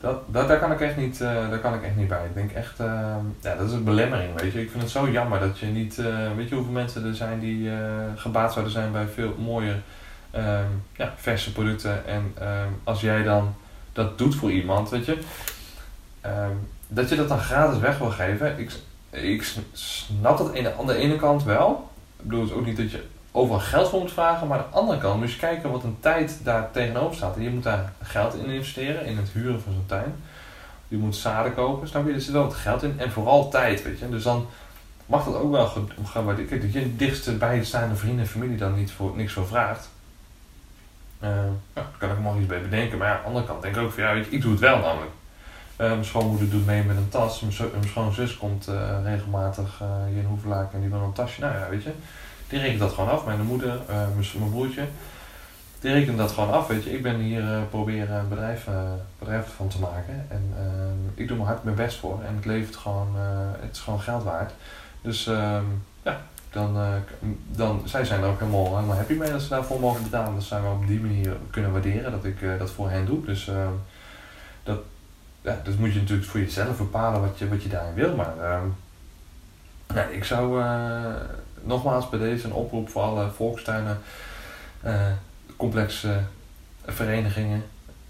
Dat, 0.00 0.22
dat, 0.26 0.48
daar, 0.48 0.58
kan 0.58 0.72
ik 0.72 0.80
echt 0.80 0.96
niet, 0.96 1.20
uh, 1.20 1.50
daar 1.50 1.58
kan 1.58 1.74
ik 1.74 1.82
echt 1.82 1.96
niet 1.96 2.08
bij. 2.08 2.24
Ik 2.24 2.34
denk 2.34 2.52
echt, 2.52 2.80
ehm, 2.80 3.24
ja, 3.40 3.54
dat 3.54 3.66
is 3.66 3.72
een 3.72 3.84
belemmering, 3.84 4.40
weet 4.40 4.52
je. 4.52 4.60
Ik 4.60 4.70
vind 4.70 4.82
het 4.82 4.92
zo 4.92 5.10
jammer 5.10 5.40
dat 5.40 5.58
je 5.58 5.66
niet, 5.66 5.96
weet 6.36 6.48
je 6.48 6.54
hoeveel 6.54 6.72
mensen 6.72 7.04
er 7.04 7.14
zijn 7.14 7.40
die 7.40 7.70
gebaat 8.16 8.52
zouden 8.52 8.72
zijn 8.72 8.92
bij 8.92 9.06
veel 9.06 9.34
mooie 9.38 9.74
ehm, 10.30 10.66
ja, 10.96 11.12
verse 11.16 11.52
producten. 11.52 12.06
En 12.06 12.34
als 12.84 13.00
jij 13.00 13.22
dan 13.22 13.54
dat 13.92 14.18
doet 14.18 14.34
voor 14.34 14.50
iemand, 14.50 14.90
weet 14.90 15.04
je, 15.04 15.18
dat 16.88 17.08
je 17.08 17.16
dat 17.16 17.28
dan 17.28 17.40
gratis 17.40 17.78
weg 17.78 17.98
wil 17.98 18.10
geven. 18.10 18.58
Ik, 18.58 18.70
ik 19.12 19.54
snap 19.72 20.38
dat 20.38 20.56
aan 20.78 20.86
de 20.86 20.96
ene 20.96 21.16
kant 21.16 21.42
wel. 21.44 21.90
Ik 22.16 22.24
bedoel, 22.24 22.42
het 22.42 22.52
ook 22.52 22.66
niet 22.66 22.76
dat 22.76 22.90
je 22.90 23.04
overal 23.32 23.60
geld 23.60 23.88
voor 23.88 24.00
moet 24.00 24.12
vragen, 24.12 24.46
maar 24.46 24.58
aan 24.58 24.64
de 24.70 24.76
andere 24.76 24.98
kant 24.98 25.20
moet 25.20 25.32
je 25.32 25.38
kijken 25.38 25.70
wat 25.70 25.84
een 25.84 25.96
tijd 26.00 26.38
daar 26.42 26.70
tegenover 26.70 27.16
staat. 27.16 27.36
En 27.36 27.42
je 27.42 27.50
moet 27.50 27.62
daar 27.62 27.92
geld 28.02 28.34
in 28.34 28.44
investeren, 28.44 29.06
in 29.06 29.16
het 29.16 29.28
huren 29.32 29.62
van 29.62 29.72
zo'n 29.72 29.86
tuin. 29.86 30.14
Je 30.88 30.96
moet 30.96 31.16
zaden 31.16 31.54
kopen, 31.54 31.88
snap 31.88 32.06
je? 32.06 32.12
Er 32.12 32.20
zit 32.20 32.32
wel 32.32 32.42
wat 32.42 32.54
geld 32.54 32.82
in 32.82 32.94
en 32.98 33.10
vooral 33.10 33.50
tijd, 33.50 33.82
weet 33.82 33.98
je. 33.98 34.08
Dus 34.08 34.22
dan 34.22 34.46
mag 35.06 35.24
dat 35.24 35.34
ook 35.34 35.50
wel 35.50 35.66
gaan. 36.04 36.46
Kijk, 36.48 36.72
je 36.72 36.96
dichtste 36.96 37.32
bijstaande 37.32 37.96
vrienden 37.96 38.20
en 38.20 38.30
familie 38.30 38.56
dan 38.56 38.74
niet 38.74 38.92
voor, 38.92 39.12
niks 39.16 39.32
voor 39.32 39.46
vraagt. 39.46 39.88
Uh, 41.22 41.28
ja, 41.28 41.42
daar 41.72 41.84
kan 41.98 42.10
ik 42.10 42.18
nog 42.18 42.38
iets 42.38 42.46
bij 42.46 42.62
bedenken. 42.62 42.98
Maar 42.98 43.08
ja, 43.08 43.14
aan 43.14 43.20
de 43.20 43.26
andere 43.26 43.46
kant 43.46 43.62
denk 43.62 43.76
ik 43.76 43.82
ook 43.82 43.92
van 43.92 44.02
ja, 44.02 44.14
weet 44.14 44.24
je, 44.24 44.30
ik 44.30 44.42
doe 44.42 44.50
het 44.50 44.60
wel 44.60 44.78
namelijk. 44.78 45.10
Uh, 45.80 45.88
mijn 45.88 46.04
schoonmoeder 46.04 46.50
doet 46.50 46.66
mee 46.66 46.82
met 46.82 46.96
een 46.96 47.08
tas. 47.08 47.40
Mijn, 47.40 47.70
mijn 47.72 47.88
schoonzus 47.88 48.36
komt 48.36 48.68
uh, 48.68 48.98
regelmatig 49.04 49.80
uh, 49.82 49.88
hier 50.08 50.18
in 50.18 50.24
Hoevelaak 50.24 50.72
en 50.72 50.80
die 50.80 50.88
wil 50.88 51.00
een 51.00 51.12
tasje. 51.12 51.40
Nou 51.40 51.54
ja, 51.54 51.68
weet 51.68 51.82
je. 51.82 51.92
Die 52.48 52.60
rekent 52.60 52.78
dat 52.78 52.92
gewoon 52.92 53.10
af. 53.10 53.24
Mijn 53.24 53.46
moeder, 53.46 53.80
mijn, 53.86 54.26
mijn, 54.38 54.50
broertje. 54.50 54.84
Die 55.80 55.92
rekenen 55.92 56.16
dat 56.16 56.30
gewoon 56.30 56.52
af, 56.52 56.66
weet 56.66 56.84
je. 56.84 56.92
Ik 56.92 57.02
ben 57.02 57.16
hier 57.16 57.42
proberen 57.70 58.18
een 58.18 58.28
bedrijf, 58.28 58.68
van 59.56 59.68
te 59.68 59.78
maken. 59.78 60.26
En 60.28 60.54
ik 61.14 61.28
doe 61.28 61.36
mijn 61.36 61.48
hart 61.48 61.64
mijn 61.64 61.76
best 61.76 61.98
voor. 61.98 62.20
En 62.26 62.34
het 62.36 62.44
levert 62.44 62.76
gewoon, 62.76 63.16
het 63.60 63.76
is 63.76 63.80
gewoon 63.80 64.00
geld 64.00 64.22
waard. 64.22 64.52
Dus 65.00 65.26
ehm, 65.26 65.64
ja, 66.02 66.20
dan, 66.50 66.76
dan, 67.50 67.82
zij 67.84 68.04
zijn 68.04 68.22
er 68.22 68.28
ook 68.28 68.40
helemaal, 68.40 68.76
helemaal 68.76 68.96
happy 68.96 69.14
mee 69.14 69.30
dat 69.30 69.42
ze 69.42 69.48
daarvoor 69.48 69.80
mogen 69.80 70.02
betalen. 70.02 70.34
Dat 70.34 70.42
zij 70.42 70.60
we 70.60 70.68
op 70.68 70.86
die 70.86 71.00
manier 71.00 71.36
kunnen 71.50 71.72
waarderen 71.72 72.10
dat 72.10 72.24
ik 72.24 72.58
dat 72.58 72.70
voor 72.70 72.90
hen 72.90 73.06
doe. 73.06 73.24
Dus 73.24 73.48
ehm, 73.48 73.72
ja, 75.42 75.60
dus 75.64 75.76
moet 75.76 75.92
je 75.92 76.00
natuurlijk 76.00 76.28
voor 76.28 76.40
jezelf 76.40 76.76
bepalen 76.78 77.20
wat 77.20 77.38
je, 77.38 77.48
wat 77.48 77.62
je 77.62 77.68
daarin 77.68 77.94
wil. 77.94 78.16
Maar 78.16 78.34
uh, 79.96 80.02
ik 80.10 80.24
zou 80.24 80.60
uh, 80.60 81.14
nogmaals 81.62 82.08
bij 82.08 82.18
deze 82.18 82.46
een 82.46 82.52
oproep 82.52 82.88
voor 82.88 83.02
alle 83.02 83.30
volkstuinen, 83.30 83.98
uh, 84.84 85.06
complexe 85.56 86.20
verenigingen. 86.86 87.62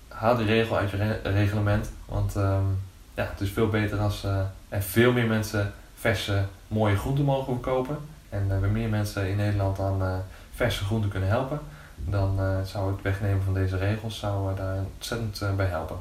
Haal 0.08 0.36
die 0.36 0.46
regel 0.46 0.76
uit 0.76 0.90
je 0.90 0.96
re 0.96 1.20
reglement. 1.22 1.90
Want 2.04 2.34
um, 2.36 2.78
ja, 3.14 3.28
het 3.30 3.40
is 3.40 3.50
veel 3.50 3.68
beter 3.68 3.98
als 3.98 4.24
er 4.68 4.82
veel 4.82 5.12
meer 5.12 5.26
mensen 5.26 5.72
verse, 5.94 6.44
mooie 6.68 6.96
groenten 6.96 7.24
mogen 7.24 7.52
verkopen. 7.52 7.96
En 8.28 8.60
we 8.60 8.66
meer 8.66 8.88
mensen 8.88 9.28
in 9.28 9.36
Nederland 9.36 9.78
aan 9.78 10.24
verse 10.54 10.84
groenten 10.84 11.10
kunnen 11.10 11.28
helpen. 11.28 11.60
Dan 11.96 12.40
zou 12.64 12.92
het 12.92 13.02
wegnemen 13.02 13.42
van 13.42 13.54
deze 13.54 13.76
regels 13.76 14.18
zou, 14.18 14.56
daar 14.56 14.76
ontzettend 14.94 15.56
bij 15.56 15.66
helpen. 15.66 15.96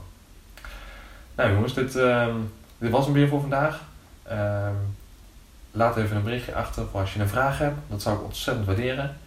Nou 1.42 1.54
jongens, 1.54 1.74
dit, 1.74 1.96
uh, 1.96 2.36
dit 2.78 2.90
was 2.90 3.06
hem 3.06 3.14
weer 3.14 3.28
voor 3.28 3.40
vandaag. 3.42 3.82
Uh, 4.32 4.70
laat 5.72 5.98
even 5.98 6.16
een 6.16 6.24
berichtje 6.24 6.56
achter 6.56 6.86
voor 6.88 7.00
als 7.00 7.14
je 7.14 7.20
een 7.20 7.28
vraag 7.28 7.58
hebt. 7.58 7.78
Dat 7.88 8.02
zou 8.02 8.18
ik 8.18 8.24
ontzettend 8.24 8.66
waarderen. 8.66 9.18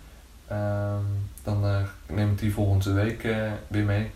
Uh, 0.53 0.95
dan 1.43 1.65
uh, 1.65 1.77
neem 2.07 2.31
ik 2.31 2.39
die 2.39 2.53
volgende 2.53 2.93
week 2.93 3.25
uh, 3.25 3.37
weer 3.69 3.85
mee. 3.85 4.11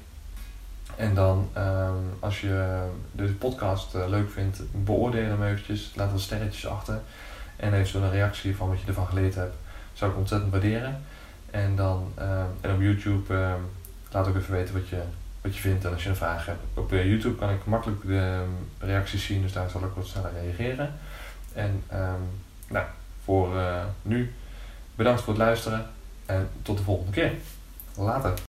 En 0.97 1.15
dan, 1.15 1.49
ehm, 1.53 1.95
als 2.21 2.41
je 2.41 2.83
deze 3.13 3.35
podcast 3.35 3.95
eh, 3.95 4.09
leuk 4.09 4.31
vindt, 4.31 4.63
beoordeel 4.73 5.29
hem 5.29 5.43
eventjes. 5.43 5.93
Laat 5.95 6.11
wat 6.11 6.21
sterretjes 6.21 6.67
achter. 6.67 7.01
En 7.57 7.75
eventueel 7.75 8.05
een 8.05 8.11
reactie 8.11 8.57
van 8.57 8.69
wat 8.69 8.81
je 8.81 8.87
ervan 8.87 9.07
geleerd 9.07 9.35
hebt. 9.35 9.55
Zou 9.93 10.11
ik 10.11 10.17
ontzettend 10.17 10.53
waarderen. 10.53 11.05
En 11.51 11.77
dan 11.77 12.13
en 12.61 12.75
op 12.75 12.81
YouTube 12.81 13.57
laat 14.11 14.29
ook 14.29 14.37
even 14.37 14.55
weten 14.55 14.75
wat 14.75 14.89
je 14.89 15.03
wat 15.41 15.55
je 15.55 15.61
vindt 15.61 15.85
en 15.85 15.93
als 15.93 16.03
je 16.03 16.09
een 16.09 16.17
vraag 16.17 16.47
hebt. 16.47 16.63
Op 16.75 16.93
eh, 16.93 17.07
YouTube 17.07 17.35
kan 17.35 17.51
ik 17.51 17.65
makkelijk 17.65 18.07
de 18.07 18.19
ehm, 18.19 18.89
reacties 18.89 19.25
zien, 19.25 19.43
dus 19.43 19.53
daar 19.53 19.71
zal 19.71 19.85
ik 19.85 19.91
wat 19.95 20.07
sneller 20.07 20.33
reageren. 20.43 20.95
En 21.53 21.83
ehm, 21.87 22.21
nou, 22.69 22.87
voor 23.25 23.59
eh, 23.59 23.85
nu 24.03 24.35
bedankt 24.95 25.21
voor 25.21 25.33
het 25.33 25.43
luisteren 25.43 25.87
en 26.27 26.49
tot 26.63 26.77
de 26.77 26.83
volgende 26.83 27.13
keer. 27.13 27.33
Later. 27.97 28.39